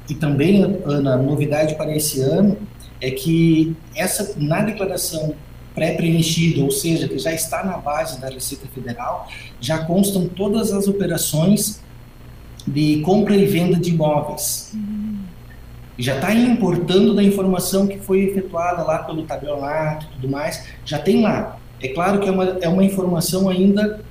[0.09, 2.57] E também, Ana, novidade para esse ano
[3.01, 5.35] é que essa na declaração
[5.73, 9.27] pré-preenchida, ou seja, que já está na base da Receita Federal,
[9.61, 11.81] já constam todas as operações
[12.67, 14.71] de compra e venda de imóveis.
[14.73, 15.09] Uhum
[15.99, 20.97] já está importando da informação que foi efetuada lá pelo tabelionato e tudo mais, já
[20.97, 21.57] tem lá.
[21.81, 24.01] É claro que é uma, é uma informação ainda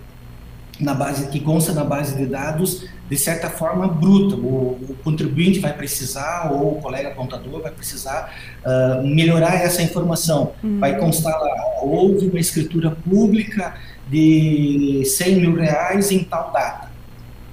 [0.80, 4.36] na base que consta na base de dados de certa forma bruta.
[4.36, 10.52] O, o contribuinte vai precisar ou o colega contador vai precisar uh, melhorar essa informação.
[10.62, 10.78] Uhum.
[10.78, 13.74] Vai constar lá, houve uma escritura pública
[14.08, 16.90] de 100 mil reais em tal data,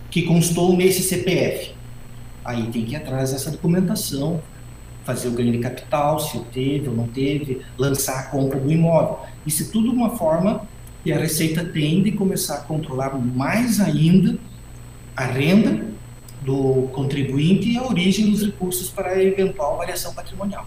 [0.09, 1.73] que constou nesse CPF.
[2.43, 4.41] Aí tem que ir atrás dessa documentação,
[5.03, 9.19] fazer o ganho de capital, se teve ou não teve, lançar a compra do imóvel.
[9.45, 10.67] Isso tudo uma forma
[11.05, 14.39] que a Receita tem de começar a controlar mais ainda
[15.15, 15.85] a renda
[16.41, 20.65] do contribuinte e a origem dos recursos para a eventual variação patrimonial.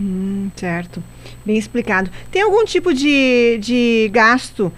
[0.00, 1.04] Hum, certo.
[1.44, 2.10] Bem explicado.
[2.30, 4.72] Tem algum tipo de, de gasto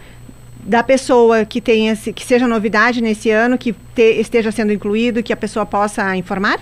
[0.59, 5.33] da pessoa que tenha que seja novidade nesse ano, que te, esteja sendo incluído, que
[5.33, 6.61] a pessoa possa informar?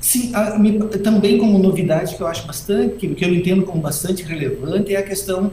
[0.00, 3.82] Sim, a, me, também como novidade que eu acho bastante, que, que eu entendo como
[3.82, 5.52] bastante relevante, é a questão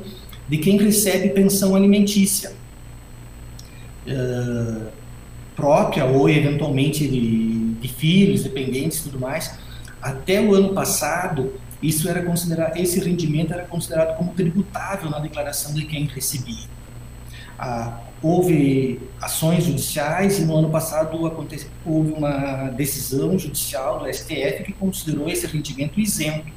[0.52, 2.52] de quem recebe pensão alimentícia.
[4.06, 4.92] Uh,
[5.56, 9.58] própria ou eventualmente de, de filhos, dependentes e tudo mais.
[10.02, 15.74] Até o ano passado, isso era considerado, esse rendimento era considerado como tributável na declaração
[15.74, 16.68] de quem recebia.
[17.58, 24.64] Ah, houve ações judiciais e no ano passado acontece, houve uma decisão judicial do STF
[24.66, 26.52] que considerou esse rendimento isento.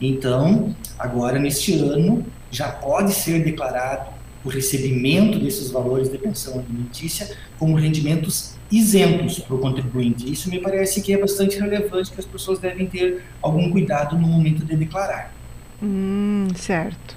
[0.00, 4.10] Então, agora neste ano já pode ser declarado
[4.44, 10.30] o recebimento desses valores de pensão alimentícia como rendimentos isentos para o contribuinte.
[10.30, 14.26] Isso me parece que é bastante relevante, que as pessoas devem ter algum cuidado no
[14.26, 15.32] momento de declarar.
[15.82, 17.16] Hum, certo.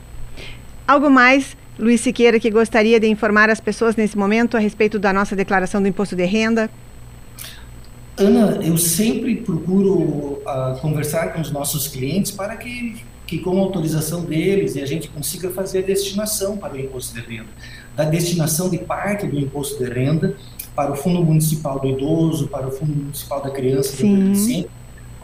[0.88, 5.13] Algo mais, Luiz Siqueira, que gostaria de informar as pessoas nesse momento a respeito da
[5.13, 6.70] nossa declaração do imposto de renda?
[8.18, 13.62] Ana, eu sempre procuro uh, conversar com os nossos clientes para que, que, com a
[13.62, 17.50] autorização deles, a gente consiga fazer a destinação para o imposto de renda.
[17.96, 20.36] Da destinação de parte do imposto de renda
[20.76, 24.70] para o Fundo Municipal do Idoso, para o Fundo Municipal da Criança e do Adolescente,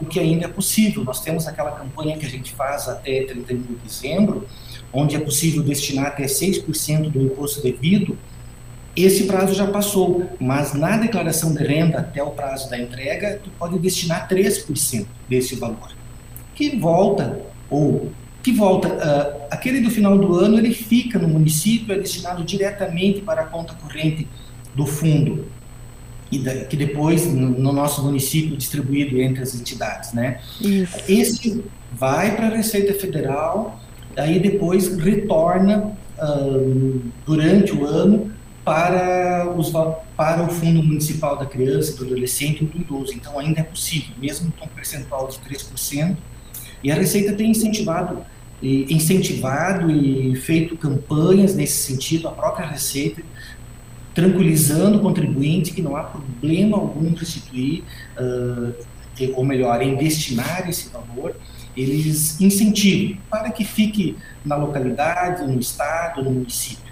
[0.00, 1.02] o que ainda é possível.
[1.02, 4.46] Nós temos aquela campanha que a gente faz até 31 de dezembro,
[4.92, 8.16] onde é possível destinar até 6% do imposto devido.
[8.94, 13.50] Esse prazo já passou, mas na declaração de renda até o prazo da entrega, tu
[13.58, 15.90] pode destinar 3% desse valor,
[16.54, 18.10] que volta ou
[18.42, 23.20] que volta, uh, aquele do final do ano ele fica no município, é destinado diretamente
[23.20, 24.28] para a conta corrente
[24.74, 25.46] do fundo
[26.30, 30.40] e da, que depois no, no, nosso município distribuído entre as entidades, né?
[30.60, 30.96] Isso.
[31.08, 33.80] Esse vai para a Receita Federal,
[34.16, 38.32] aí depois retorna uh, durante o ano
[38.64, 39.72] para, os,
[40.16, 43.14] para o Fundo Municipal da Criança, do Adolescente e do Idoso.
[43.14, 46.16] Então ainda é possível, mesmo com um percentual de 3%.
[46.82, 48.24] E a Receita tem incentivado
[48.62, 53.22] e incentivado e feito campanhas nesse sentido, a própria Receita
[54.16, 57.84] tranquilizando o contribuinte que não há problema algum em restituir,
[58.18, 58.74] uh,
[59.34, 61.36] ou melhor, em destinar esse valor,
[61.76, 66.85] eles incentivam para que fique na localidade, no estado, no município.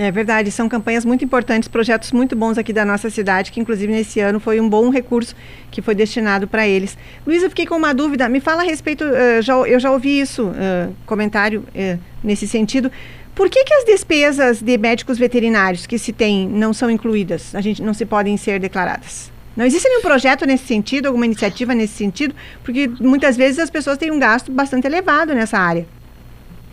[0.00, 3.92] É verdade, são campanhas muito importantes, projetos muito bons aqui da nossa cidade, que inclusive
[3.92, 5.34] nesse ano foi um bom recurso
[5.72, 6.96] que foi destinado para eles.
[7.26, 10.20] Luísa, eu fiquei com uma dúvida, me fala a respeito, uh, já, eu já ouvi
[10.20, 12.92] isso, uh, comentário uh, nesse sentido.
[13.34, 17.52] Por que, que as despesas de médicos veterinários que se tem não são incluídas?
[17.56, 19.32] A gente não se podem ser declaradas?
[19.56, 22.32] Não existe nenhum projeto nesse sentido, alguma iniciativa nesse sentido,
[22.62, 25.97] porque muitas vezes as pessoas têm um gasto bastante elevado nessa área.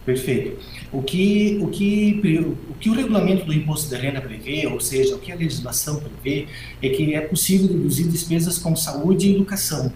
[0.05, 0.57] Perfeito.
[0.91, 2.21] O que, o que,
[2.69, 5.99] o que o regulamento do imposto de renda prevê, ou seja, o que a legislação
[5.99, 6.47] prevê,
[6.81, 9.91] é que é possível deduzir despesas com saúde e educação.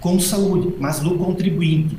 [0.00, 1.98] Com saúde, mas do contribuinte.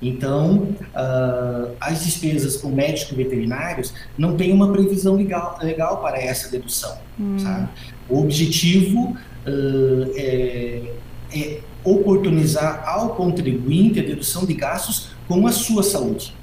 [0.00, 6.50] Então, uh, as despesas com médicos veterinários não tem uma previsão legal, legal para essa
[6.50, 6.96] dedução.
[7.20, 7.36] Hum.
[8.08, 10.82] O objetivo uh, é,
[11.34, 16.34] é oportunizar ao contribuinte a dedução de gastos com a sua saúde.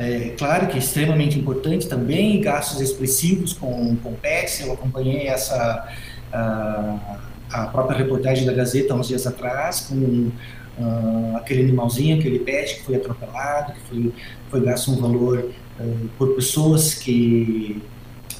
[0.00, 5.86] É claro que é extremamente importante também, gastos expressivos com, com pets, eu acompanhei essa,
[6.32, 7.18] a,
[7.52, 10.30] a própria reportagem da Gazeta uns dias atrás, com
[10.78, 14.12] uh, aquele animalzinho, aquele pet que foi atropelado, que foi,
[14.48, 17.82] foi gasto um valor uh, por pessoas que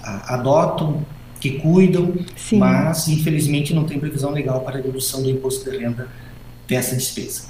[0.00, 1.04] uh, adotam
[1.40, 2.58] que cuidam, Sim.
[2.58, 6.08] mas infelizmente não tem previsão legal para a dedução do imposto de renda
[6.68, 7.48] dessa despesa.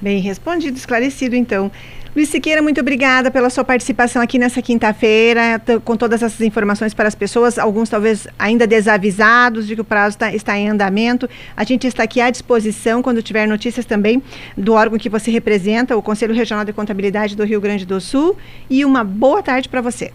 [0.00, 1.70] Bem respondido, esclarecido então.
[2.16, 7.06] Luiz Siqueira, muito obrigada pela sua participação aqui nessa quinta-feira, com todas essas informações para
[7.06, 11.28] as pessoas, alguns talvez ainda desavisados de que o prazo tá, está em andamento.
[11.54, 14.22] A gente está aqui à disposição quando tiver notícias também
[14.56, 18.34] do órgão que você representa, o Conselho Regional de Contabilidade do Rio Grande do Sul.
[18.70, 20.10] E uma boa tarde para você.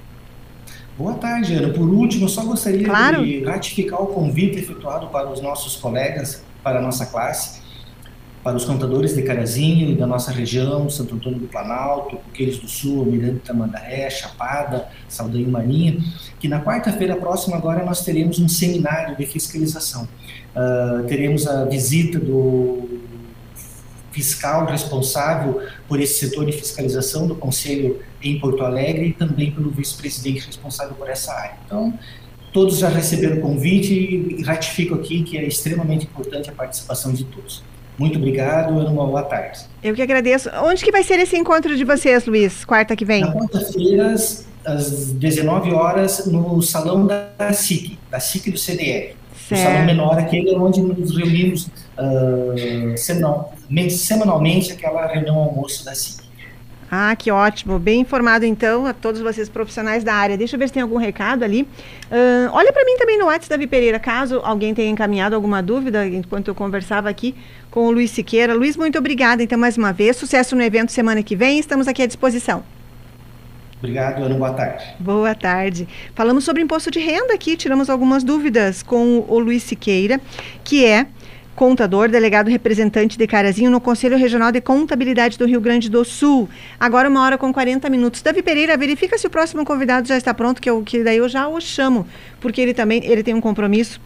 [0.97, 1.71] Boa tarde, Ana.
[1.71, 3.23] Por último, eu só gostaria claro.
[3.23, 7.60] de ratificar o convite efetuado para os nossos colegas, para a nossa classe,
[8.43, 12.67] para os contadores de Carazinho e da nossa região, Santo Antônio do Planalto, Coqueiros do
[12.67, 15.99] Sul, Miranda Tamandaré, Chapada, Saldanha Marinha,
[16.39, 20.07] que na quarta-feira próxima agora nós teremos um seminário de fiscalização.
[20.55, 23.01] Uh, teremos a visita do
[24.11, 29.69] fiscal responsável por esse setor de fiscalização do Conselho em Porto Alegre e também pelo
[29.69, 31.57] vice-presidente responsável por essa área.
[31.65, 31.97] Então,
[32.51, 37.23] todos já receberam o convite e ratifico aqui que é extremamente importante a participação de
[37.23, 37.63] todos.
[37.97, 39.59] Muito obrigado uma boa tarde.
[39.83, 40.49] Eu que agradeço.
[40.63, 43.21] Onde que vai ser esse encontro de vocês, Luiz, quarta que vem?
[43.21, 44.15] Na quarta-feira,
[44.65, 49.15] às 19 horas, no salão da SIC, da SIC do CDR.
[49.47, 49.53] Certo.
[49.53, 52.95] O salão menor, aquele onde nos reunimos uh,
[53.89, 56.20] semanalmente, aquela reunião almoço da SIC.
[56.93, 57.79] Ah, que ótimo.
[57.79, 60.37] Bem informado, então, a todos vocês profissionais da área.
[60.37, 61.61] Deixa eu ver se tem algum recado ali.
[61.61, 66.05] Uh, olha para mim também no WhatsApp, Davi Pereira, caso alguém tenha encaminhado alguma dúvida,
[66.05, 67.33] enquanto eu conversava aqui
[67.69, 68.53] com o Luiz Siqueira.
[68.53, 70.17] Luiz, muito obrigada, então, mais uma vez.
[70.17, 71.59] Sucesso no evento semana que vem.
[71.59, 72.61] Estamos aqui à disposição.
[73.79, 74.35] Obrigado, Ana.
[74.35, 74.85] Boa tarde.
[74.99, 75.87] Boa tarde.
[76.13, 80.19] Falamos sobre imposto de renda aqui, tiramos algumas dúvidas com o Luiz Siqueira,
[80.61, 81.07] que é
[81.55, 86.49] contador, delegado representante de Carazinho no Conselho Regional de Contabilidade do Rio Grande do Sul.
[86.79, 88.21] Agora uma hora com 40 minutos.
[88.21, 91.29] Davi Pereira, verifica se o próximo convidado já está pronto, que, eu, que daí eu
[91.29, 92.07] já o chamo,
[92.39, 93.99] porque ele também ele tem um compromisso.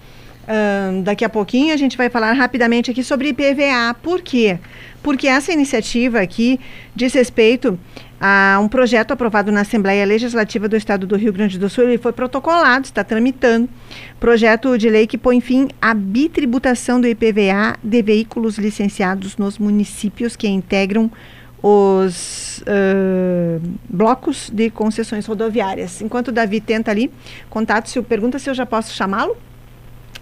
[0.46, 3.96] Uh, daqui a pouquinho a gente vai falar rapidamente aqui sobre IPVA.
[4.02, 4.60] Por quê?
[5.02, 6.60] Porque essa iniciativa aqui
[6.96, 7.80] diz respeito
[8.20, 11.86] a um projeto aprovado na Assembleia Legislativa do Estado do Rio Grande do Sul.
[11.86, 13.70] Ele foi protocolado, está tramitando.
[14.20, 20.36] Projeto de lei que põe fim à bitributação do IPVA de veículos licenciados nos municípios
[20.36, 21.12] que integram
[21.62, 26.00] os uh, blocos de concessões rodoviárias.
[26.02, 27.12] Enquanto o Davi tenta ali,
[27.50, 29.36] contato se pergunta se eu já posso chamá-lo.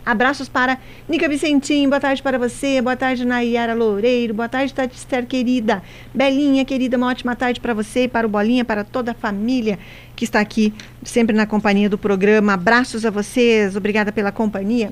[0.06, 4.98] Abraços para Nica Vicentinho, boa tarde para você, boa tarde Nayara Loureiro, boa tarde Tati
[4.98, 5.82] Esther querida,
[6.14, 9.80] Belinha querida, uma ótima tarde para você, para o Bolinha, para toda a família
[10.14, 12.54] que está aqui sempre na companhia do programa.
[12.54, 14.92] Abraços a vocês, obrigada pela companhia.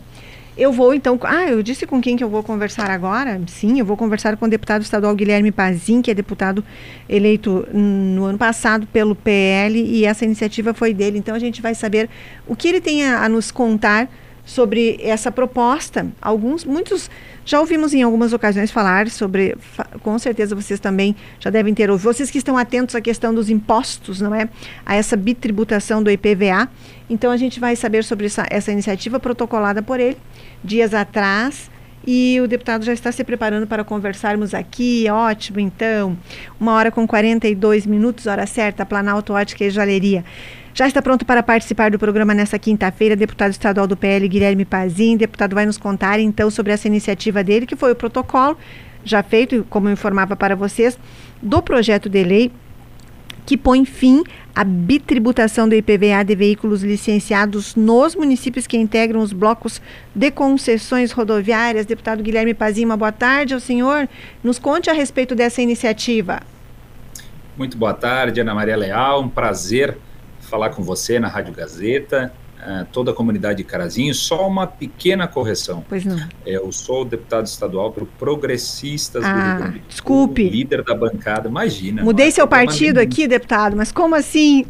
[0.57, 1.19] Eu vou então.
[1.23, 3.41] Ah, eu disse com quem que eu vou conversar agora?
[3.47, 6.63] Sim, eu vou conversar com o deputado estadual Guilherme Pazin, que é deputado
[7.09, 11.17] eleito no ano passado pelo PL, e essa iniciativa foi dele.
[11.17, 12.09] Então a gente vai saber
[12.47, 14.09] o que ele tem a, a nos contar
[14.51, 16.07] sobre essa proposta.
[16.21, 17.09] Alguns, muitos
[17.45, 19.55] já ouvimos em algumas ocasiões falar sobre,
[20.03, 23.49] com certeza vocês também já devem ter ouvido, vocês que estão atentos à questão dos
[23.49, 24.49] impostos, não é?
[24.85, 26.69] A essa bitributação do IPVA.
[27.09, 30.17] Então a gente vai saber sobre essa, essa iniciativa protocolada por ele
[30.61, 31.71] dias atrás.
[32.05, 35.05] E o deputado já está se preparando para conversarmos aqui.
[35.09, 36.17] Ótimo, então.
[36.59, 40.25] Uma hora com 42 minutos, hora certa, Planalto Ótica e Jaleria.
[40.73, 45.17] Já está pronto para participar do programa nesta quinta-feira, deputado estadual do PL, Guilherme Pazin.
[45.17, 48.57] Deputado vai nos contar então sobre essa iniciativa dele, que foi o protocolo
[49.03, 50.97] já feito, como eu informava para vocês,
[51.41, 52.51] do projeto de lei
[53.45, 54.23] que põe fim
[54.55, 59.81] à bitributação do IPVA de veículos licenciados nos municípios que integram os blocos
[60.15, 61.85] de concessões rodoviárias.
[61.85, 64.07] Deputado Guilherme Pazinho, uma boa tarde ao senhor.
[64.43, 66.41] Nos conte a respeito dessa iniciativa.
[67.57, 69.21] Muito boa tarde, Ana Maria Leal.
[69.21, 69.97] Um prazer
[70.51, 72.33] falar com você na Rádio Gazeta.
[72.59, 75.83] Uh, toda a comunidade de Carazinho, só uma pequena correção.
[75.89, 76.19] Pois não.
[76.45, 80.47] É, eu sou deputado estadual para Progressistas ah, do Rio Grande do Sul, desculpe.
[80.47, 82.03] líder da bancada, imagina.
[82.03, 84.67] Mudei seu partido aqui, deputado, mas como assim?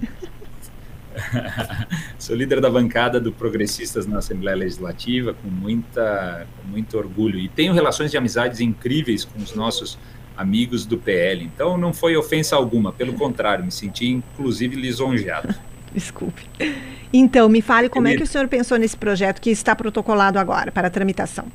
[2.17, 7.39] sou líder da bancada do Progressistas na Assembleia Legislativa, com, muita, com muito orgulho.
[7.39, 9.99] E tenho relações de amizades incríveis com os nossos
[10.37, 11.43] amigos do PL.
[11.43, 15.53] Então não foi ofensa alguma, pelo contrário, me senti inclusive lisonjeado.
[15.93, 16.43] Desculpe.
[17.13, 20.71] Então, me fale como é que o senhor pensou nesse projeto que está protocolado agora
[20.71, 21.45] para tramitação.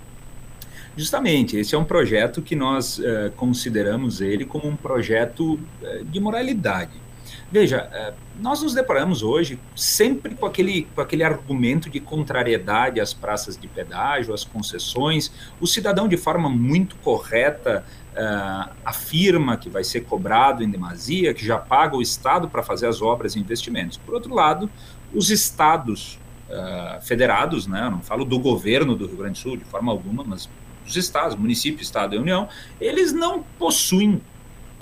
[0.96, 6.20] Justamente, esse é um projeto que nós uh, consideramos ele como um projeto uh, de
[6.20, 7.05] moralidade.
[7.50, 13.14] Veja, uh, nós nos deparamos hoje sempre com aquele, com aquele argumento de contrariedade às
[13.14, 15.32] praças de pedágio, às concessões.
[15.60, 21.46] O cidadão, de forma muito correta, uh, afirma que vai ser cobrado em demasia, que
[21.46, 23.96] já paga o Estado para fazer as obras e investimentos.
[23.96, 24.68] Por outro lado,
[25.14, 26.18] os estados
[26.50, 30.24] uh, federados, né, não falo do governo do Rio Grande do Sul de forma alguma,
[30.24, 30.50] mas
[30.84, 32.48] os estados, município, estado e União,
[32.80, 34.20] eles não possuem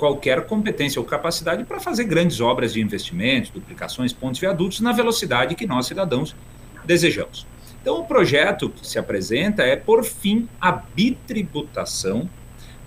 [0.05, 5.55] qualquer competência ou capacidade para fazer grandes obras de investimentos, duplicações, pontos viadutos na velocidade
[5.55, 6.37] que nós cidadãos
[6.85, 7.47] desejamos.
[7.81, 12.29] Então, o projeto que se apresenta é, por fim, a bitributação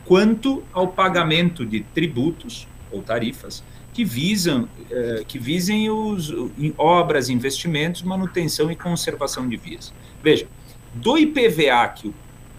[0.05, 3.63] quanto ao pagamento de tributos ou tarifas
[3.93, 9.91] que visam eh, que visem os em obras, investimentos, manutenção e conservação de vias.
[10.23, 10.47] Veja,
[10.93, 12.13] do IPVA que o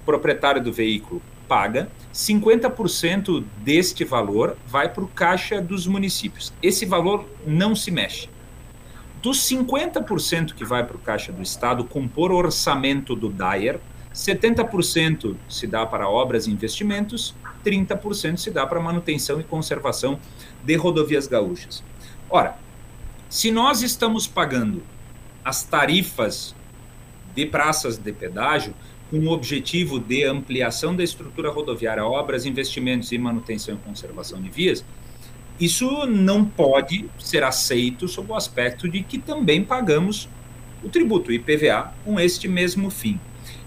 [0.05, 1.89] proprietário do veículo paga,
[2.19, 6.53] 50% deste valor vai para o caixa dos municípios.
[6.61, 8.29] Esse valor não se mexe.
[9.23, 13.79] Dos 50% que vai para o caixa do Estado, compor orçamento do DAER,
[14.13, 20.19] 70% se dá para obras e investimentos, 30% se dá para manutenção e conservação
[20.65, 21.85] de rodovias gaúchas.
[22.29, 22.59] Ora,
[23.29, 24.83] se nós estamos pagando
[25.45, 26.53] as tarifas
[27.33, 28.75] de praças de pedágio
[29.11, 34.51] com o objetivo de ampliação da estrutura rodoviária, obras, investimentos e manutenção e conservação de
[34.51, 34.85] vias,
[35.59, 40.29] isso não pode ser aceito sob o aspecto de que também pagamos
[40.83, 43.19] o tributo, IPVA, com este mesmo fim.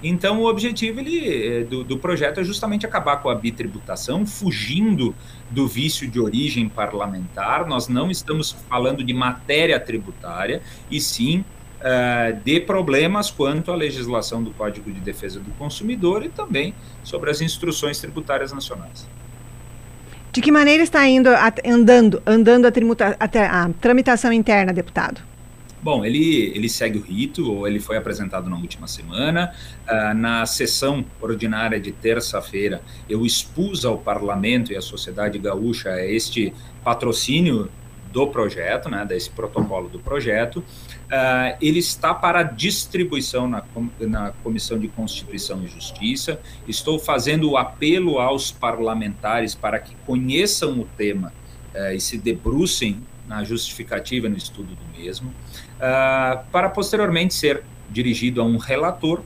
[0.03, 5.13] Então, o objetivo ele, eh, do, do, projeto é justamente acabar com a bitributação, fugindo
[5.49, 7.67] do vício de origem parlamentar.
[7.67, 11.45] Nós não estamos falando de matéria tributária, e sim
[11.82, 16.73] uh, de problemas quanto à legislação do Código de Defesa do Consumidor e também
[17.03, 19.07] sobre as instruções tributárias nacionais.
[20.32, 21.29] De que maneira está indo
[21.65, 22.71] andando, andando a,
[23.19, 25.21] a, a tramitação interna, deputado?
[25.84, 29.51] Bom, ele, ele segue o rito, ou ele foi apresentado na última semana.
[29.89, 36.53] Uh, na sessão ordinária de terça-feira, eu expus ao parlamento e à sociedade gaúcha este
[36.84, 37.67] patrocínio
[38.12, 40.57] do projeto, né, desse protocolo do projeto.
[40.57, 43.64] Uh, ele está para distribuição na,
[43.99, 46.39] na Comissão de Constituição e Justiça.
[46.68, 51.34] Estou fazendo o apelo aos parlamentares para que conheçam o tema
[51.74, 58.41] uh, e se debrucem na justificativa no estudo do mesmo, uh, para posteriormente ser dirigido
[58.41, 59.24] a um relator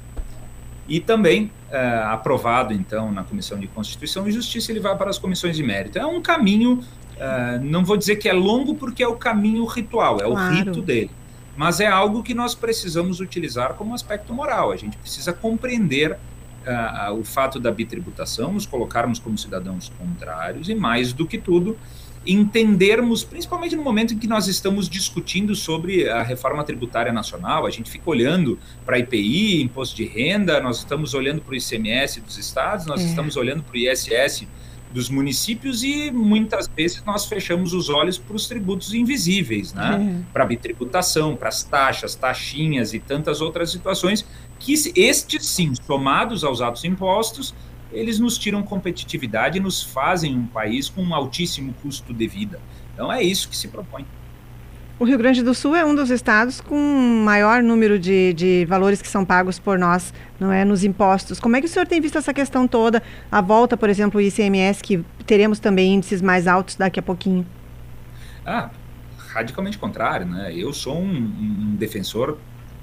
[0.88, 5.18] e também uh, aprovado, então, na Comissão de Constituição e Justiça, ele vai para as
[5.18, 5.98] comissões de mérito.
[5.98, 6.84] É um caminho,
[7.16, 10.34] uh, não vou dizer que é longo, porque é o caminho ritual, é claro.
[10.34, 11.12] o rito dele.
[11.58, 14.72] Mas é algo que nós precisamos utilizar como aspecto moral.
[14.72, 20.76] A gente precisa compreender uh, o fato da bitributação, nos colocarmos como cidadãos contrários e,
[20.76, 21.78] mais do que tudo,
[22.26, 27.70] entendermos, principalmente no momento em que nós estamos discutindo sobre a reforma tributária nacional, a
[27.70, 32.38] gente fica olhando para IPI, imposto de renda, nós estamos olhando para o ICMS dos
[32.38, 33.06] estados, nós é.
[33.06, 34.48] estamos olhando para o ISS
[34.96, 40.24] dos municípios e muitas vezes nós fechamos os olhos para os tributos invisíveis, né?
[40.24, 40.32] É.
[40.32, 44.26] Para a bitributação, para as taxas, taxinhas e tantas outras situações
[44.58, 47.54] que estes sim, somados aos atos impostos,
[47.92, 52.62] eles nos tiram competitividade e nos fazem um país com um altíssimo custo de vida.
[52.94, 54.06] Então é isso que se propõe.
[54.98, 59.02] O Rio Grande do Sul é um dos estados com maior número de, de valores
[59.02, 61.38] que são pagos por nós, não é, nos impostos.
[61.38, 63.04] Como é que o senhor tem visto essa questão toda?
[63.30, 67.46] A volta, por exemplo, o ICMS, que teremos também índices mais altos daqui a pouquinho.
[68.46, 68.70] Ah,
[69.34, 70.54] radicalmente contrário, né?
[70.56, 72.38] Eu sou um, um defensor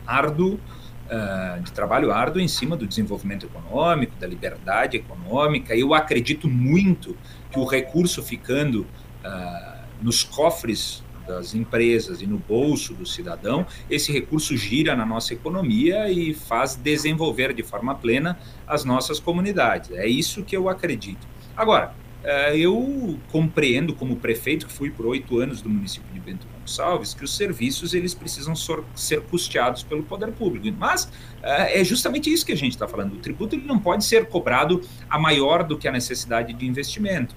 [0.06, 0.60] árduo
[1.06, 5.74] uh, de trabalho árduo em cima do desenvolvimento econômico, da liberdade econômica.
[5.74, 7.16] Eu acredito muito
[7.50, 8.82] que o recurso ficando
[9.24, 15.32] uh, nos cofres das empresas e no bolso do cidadão, esse recurso gira na nossa
[15.32, 19.90] economia e faz desenvolver de forma plena as nossas comunidades.
[19.92, 21.26] É isso que eu acredito.
[21.56, 21.94] Agora,
[22.24, 27.14] eh, eu compreendo como prefeito que fui por oito anos do município de Bento Gonçalves
[27.14, 28.54] que os serviços eles precisam
[28.94, 31.10] ser custeados pelo poder público mas
[31.42, 34.26] eh, é justamente isso que a gente está falando o tributo ele não pode ser
[34.26, 37.34] cobrado a maior do que a necessidade de investimento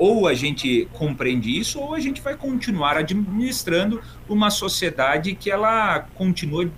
[0.00, 6.06] ou a gente compreende isso, ou a gente vai continuar administrando uma sociedade que ela
[6.14, 6.70] continua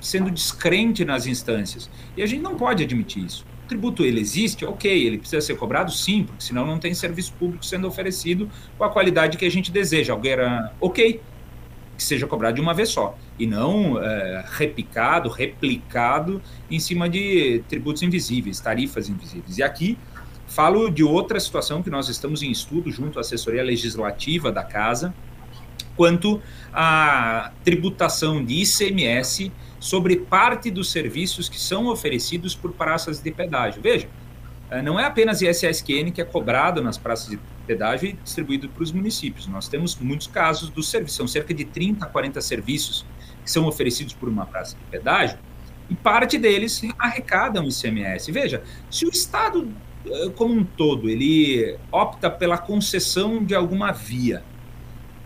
[0.00, 1.90] sendo descrente nas instâncias.
[2.16, 3.44] E a gente não pode admitir isso.
[3.66, 7.34] O tributo ele existe, ok, ele precisa ser cobrado, sim, porque senão não tem serviço
[7.34, 8.48] público sendo oferecido
[8.78, 10.14] com a qualidade que a gente deseja.
[10.14, 11.20] Alguém era ok,
[11.94, 17.62] que seja cobrado de uma vez só e não é, repicado, replicado em cima de
[17.68, 19.58] tributos invisíveis, tarifas invisíveis.
[19.58, 19.98] E aqui
[20.52, 25.14] Falo de outra situação que nós estamos em estudo junto à assessoria legislativa da casa,
[25.96, 29.50] quanto à tributação de ICMS
[29.80, 33.80] sobre parte dos serviços que são oferecidos por praças de pedágio.
[33.80, 34.06] Veja,
[34.70, 38.82] eh, não é apenas ISSQN que é cobrado nas praças de pedágio e distribuído para
[38.82, 39.46] os municípios.
[39.46, 43.06] Nós temos muitos casos dos serviços, são cerca de 30 a 40 serviços
[43.42, 45.38] que são oferecidos por uma praça de pedágio,
[45.88, 48.30] e parte deles arrecadam ICMS.
[48.30, 49.72] Veja, se o Estado
[50.34, 54.42] como um todo, ele opta pela concessão de alguma via,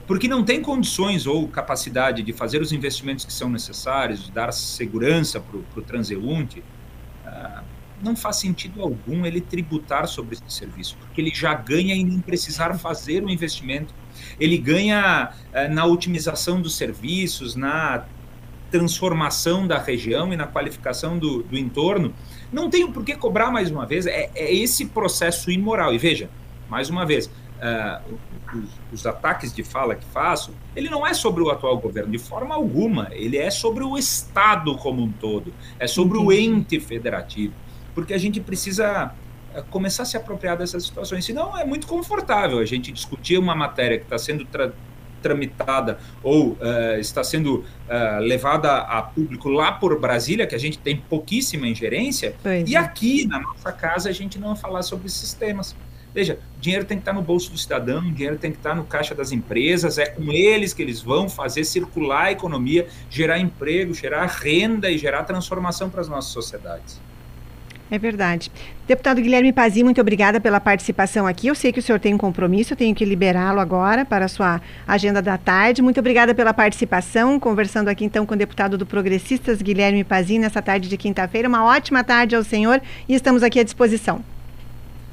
[0.07, 5.41] porque não tem condições ou capacidade de fazer os investimentos que são necessários, dar segurança
[5.41, 6.61] para o transeunte,
[7.27, 7.65] uh,
[8.03, 12.21] não faz sentido algum ele tributar sobre esse serviço, porque ele já ganha em nem
[12.21, 13.93] precisar fazer o investimento.
[14.39, 18.05] Ele ganha uh, na otimização dos serviços, na
[18.71, 22.15] transformação da região e na qualificação do, do entorno,
[22.53, 24.07] não tenho por que cobrar mais uma vez.
[24.07, 25.93] É, é esse processo imoral.
[25.93, 26.29] E veja,
[26.69, 28.15] mais uma vez, uh,
[28.55, 28.71] os,
[29.01, 32.55] os, ataques de fala que faço, ele não é sobre o atual governo de forma
[32.55, 33.09] alguma.
[33.13, 35.53] Ele é sobre o Estado como um todo.
[35.79, 37.55] É sobre o ente federativo.
[37.95, 39.13] Porque a gente precisa
[39.55, 41.25] uh, começar a se apropriar dessas situações.
[41.25, 44.73] Senão é muito confortável a gente discutir uma matéria que está sendo tra
[45.27, 50.79] tramitada ou uh, está sendo uh, levada a público lá por Brasília, que a gente
[50.79, 52.79] tem pouquíssima ingerência, pois e é.
[52.79, 55.75] aqui na nossa casa a gente não vai falar sobre esses temas.
[56.15, 59.15] Veja, dinheiro tem que estar no bolso do cidadão, dinheiro tem que estar no caixa
[59.15, 64.25] das empresas, é com eles que eles vão fazer circular a economia, gerar emprego, gerar
[64.27, 66.99] renda e gerar transformação para as nossas sociedades.
[67.89, 68.51] É verdade.
[68.87, 71.47] Deputado Guilherme Pazi, muito obrigada pela participação aqui.
[71.47, 74.29] Eu sei que o senhor tem um compromisso, eu tenho que liberá-lo agora para a
[74.29, 75.83] sua agenda da tarde.
[75.83, 80.61] Muito obrigada pela participação, conversando aqui então com o deputado do Progressistas, Guilherme Pazi, nessa
[80.61, 81.49] tarde de quinta-feira.
[81.49, 84.25] Uma ótima tarde ao senhor e estamos aqui à disposição.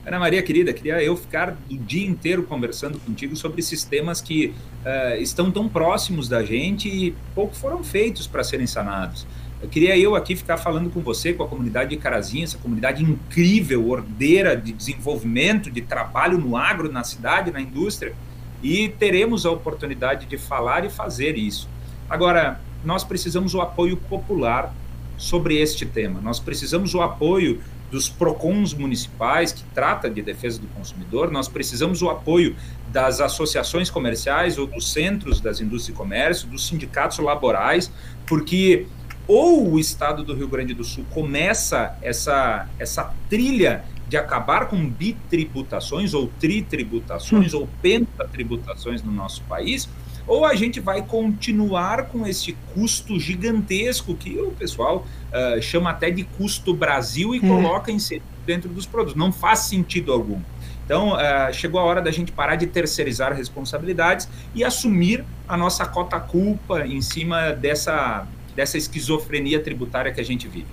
[0.05, 4.47] Ana Maria, querida, queria eu ficar o dia inteiro conversando contigo sobre esses temas que
[4.47, 9.25] uh, estão tão próximos da gente e pouco foram feitos para serem sanados.
[9.63, 13.01] Eu queria eu aqui ficar falando com você, com a comunidade de Carazinha, essa comunidade
[13.01, 18.13] incrível, ordeira de desenvolvimento, de trabalho no agro, na cidade, na indústria,
[18.61, 21.69] e teremos a oportunidade de falar e fazer isso.
[22.09, 24.73] Agora, nós precisamos o apoio popular
[25.17, 26.19] sobre este tema.
[26.19, 32.01] Nós precisamos o apoio dos PROCONs municipais, que trata de defesa do consumidor, nós precisamos
[32.01, 32.55] o apoio
[32.91, 37.91] das associações comerciais ou dos centros das indústrias e comércio, dos sindicatos laborais,
[38.25, 38.87] porque
[39.27, 44.87] ou o estado do Rio Grande do Sul começa essa, essa trilha de acabar com
[44.87, 47.61] bitributações ou tritributações hum.
[47.61, 49.89] ou pentatributações no nosso país,
[50.27, 56.09] ou a gente vai continuar com esse custo gigantesco que o pessoal uh, chama até
[56.09, 57.41] de custo Brasil e é.
[57.41, 57.97] coloca em
[58.45, 59.15] dentro dos produtos.
[59.15, 60.39] Não faz sentido algum.
[60.85, 65.85] Então, uh, chegou a hora da gente parar de terceirizar responsabilidades e assumir a nossa
[65.85, 70.67] cota-culpa em cima dessa, dessa esquizofrenia tributária que a gente vive.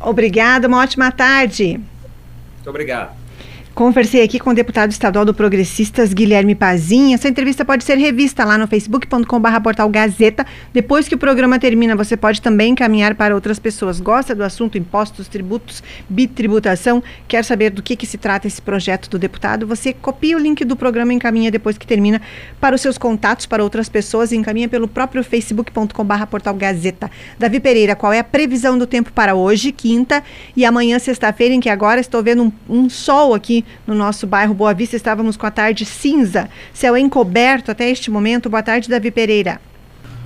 [0.00, 1.80] Obrigada, uma ótima tarde.
[2.56, 3.21] Muito obrigado.
[3.74, 7.14] Conversei aqui com o deputado estadual do Progressistas, Guilherme Pazinha.
[7.14, 10.44] Essa entrevista pode ser revista lá no facebook.com.br portal Gazeta.
[10.74, 13.98] Depois que o programa termina, você pode também encaminhar para outras pessoas.
[13.98, 17.02] Gosta do assunto impostos, tributos, bitributação?
[17.26, 19.66] Quer saber do que, que se trata esse projeto do deputado?
[19.66, 22.20] Você copia o link do programa e encaminha depois que termina
[22.60, 27.10] para os seus contatos, para outras pessoas e encaminha pelo próprio facebook.com.br portal Gazeta.
[27.38, 30.22] Davi Pereira, qual é a previsão do tempo para hoje, quinta,
[30.54, 34.54] e amanhã, sexta-feira, em que agora estou vendo um, um sol aqui no nosso bairro
[34.54, 34.96] Boa Vista.
[34.96, 38.50] Estávamos com a tarde cinza, céu encoberto até este momento.
[38.50, 39.60] Boa tarde, Davi Pereira.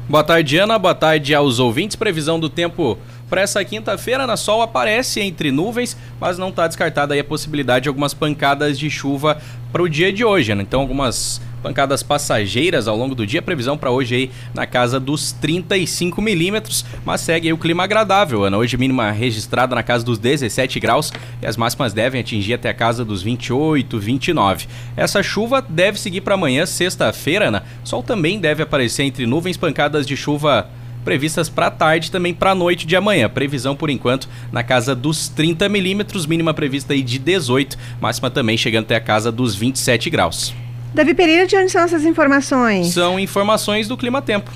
[0.08, 0.78] Boa tarde, Ana.
[0.78, 1.96] Boa tarde aos ouvintes.
[1.96, 2.96] Previsão do tempo
[3.28, 7.88] para essa quinta-feira, Ana, sol aparece entre nuvens, mas não está descartada a possibilidade de
[7.88, 9.38] algumas pancadas de chuva
[9.72, 10.62] para o dia de hoje, né?
[10.62, 13.42] Então, algumas pancadas passageiras ao longo do dia.
[13.42, 18.44] Previsão para hoje aí na casa dos 35 milímetros, mas segue aí o clima agradável,
[18.44, 18.58] Ana.
[18.58, 22.74] Hoje mínima registrada na casa dos 17 graus e as máximas devem atingir até a
[22.74, 24.66] casa dos 28, 29.
[24.96, 27.64] Essa chuva deve seguir para amanhã, sexta-feira, Ana.
[27.84, 30.68] Sol também deve aparecer entre nuvens, pancadas de chuva
[31.06, 33.28] previstas para tarde também para noite de amanhã.
[33.28, 38.56] Previsão por enquanto na casa dos 30 milímetros, mínima prevista aí de 18, máxima também
[38.56, 40.52] chegando até a casa dos 27 graus.
[40.96, 42.86] Davi Pereira, de onde são essas informações?
[42.86, 44.50] São informações do Clima Tempo.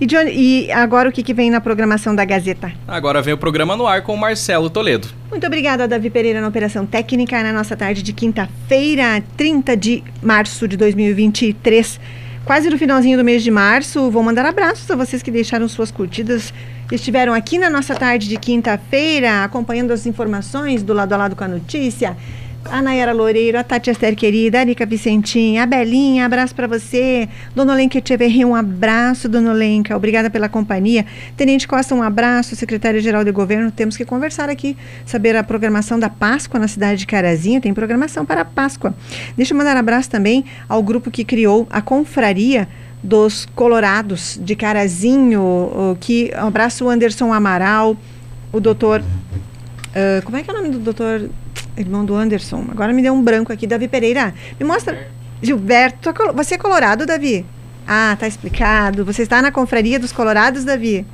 [0.00, 2.72] E, e agora o que, que, vem na programação da Gazeta?
[2.86, 5.08] Agora vem o programa no ar com o Marcelo Toledo.
[5.28, 10.68] Muito obrigada, Davi Pereira, na Operação Técnica, na nossa tarde de quinta-feira, 30 de março
[10.68, 11.98] de 2023.
[12.44, 15.90] Quase no finalzinho do mês de março, vou mandar abraços a vocês que deixaram suas
[15.90, 16.54] curtidas,
[16.92, 21.42] estiveram aqui na nossa tarde de quinta-feira, acompanhando as informações do lado a lado com
[21.42, 22.16] a notícia
[22.64, 27.28] a Nayara Loureiro, a Tati Esther querida, a Erika Vicentim, a Belinha, abraço para você.
[27.54, 31.06] Dona Lenka Echeverri, um abraço, Dona Lenka, obrigada pela companhia.
[31.36, 36.08] Tenente Costa, um abraço, secretário-geral de governo, temos que conversar aqui, saber a programação da
[36.08, 38.94] Páscoa na cidade de Carazinho, tem programação para a Páscoa.
[39.36, 42.68] Deixa eu mandar um abraço também ao grupo que criou a confraria
[43.02, 47.96] dos Colorados de Carazinho, que um abraço o Anderson Amaral,
[48.52, 51.30] o doutor, uh, como é que é o nome do doutor
[51.80, 52.66] irmão do Anderson.
[52.70, 54.34] Agora me deu um branco aqui, Davi Pereira.
[54.58, 55.08] Me mostra.
[55.42, 57.46] Gilberto, você é colorado, Davi?
[57.86, 59.04] Ah, tá explicado.
[59.04, 61.06] Você está na confraria dos colorados, Davi?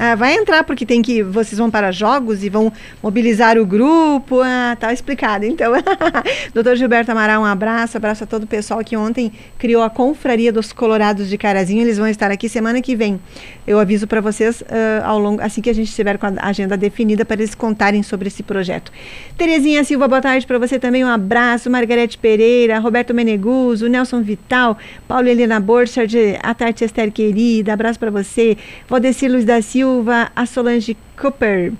[0.00, 2.72] Ah, vai entrar porque tem que vocês vão para jogos e vão
[3.02, 4.40] mobilizar o grupo.
[4.40, 5.44] Ah, tá explicado.
[5.44, 5.72] Então,
[6.54, 10.52] doutor Gilberto Amaral, um abraço, abraço a todo o pessoal que ontem criou a Confraria
[10.52, 11.82] dos Colorados de Carazinho.
[11.82, 13.18] Eles vão estar aqui semana que vem.
[13.66, 16.76] Eu aviso para vocês uh, ao longo, assim que a gente estiver com a agenda
[16.76, 18.92] definida para eles contarem sobre esse projeto.
[19.36, 21.04] Terezinha Silva, boa tarde para você também.
[21.04, 21.68] Um abraço.
[21.68, 24.78] Margarete Pereira, Roberto Meneguso, Nelson Vital,
[25.08, 28.56] Paulo Helena Borchardt, a Tati Esther querida, abraço para você.
[28.88, 31.72] Valdecir Luiz da Silva Silva, a Solange Cooper,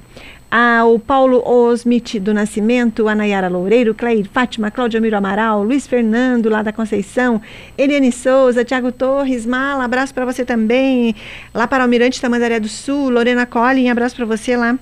[0.51, 6.49] ao Paulo Osmit do Nascimento, a Nayara Loureiro, Clair Fátima, Cláudia Miro Amaral, Luiz Fernando,
[6.49, 7.39] lá da Conceição,
[7.77, 11.15] Eliane Souza, Tiago Torres, Mala, abraço para você também,
[11.53, 14.79] lá para Almirante Tamandaré do Sul, Lorena Collin, abraço para você lá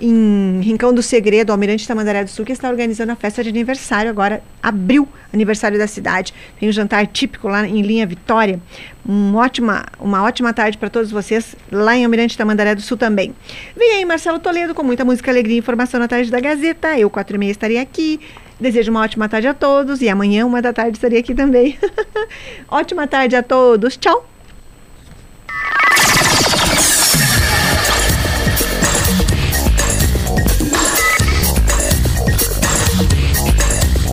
[0.00, 4.10] em Rincão do Segredo, Almirante Tamandaré do Sul, que está organizando a festa de aniversário
[4.10, 6.32] agora, abril, aniversário da cidade.
[6.58, 8.60] Tem um jantar típico lá em Linha Vitória.
[9.06, 13.34] Um ótima, uma ótima tarde para todos vocês, lá em Almirante Tamandaré do Sul também.
[13.76, 16.98] Vem aí Marcelo Toledo com muita música, alegria e informação na tarde da Gazeta.
[16.98, 18.20] Eu, quatro e meia, estarei aqui.
[18.58, 21.78] Desejo uma ótima tarde a todos e amanhã, uma da tarde, estarei aqui também.
[22.68, 23.96] ótima tarde a todos.
[23.96, 24.26] Tchau!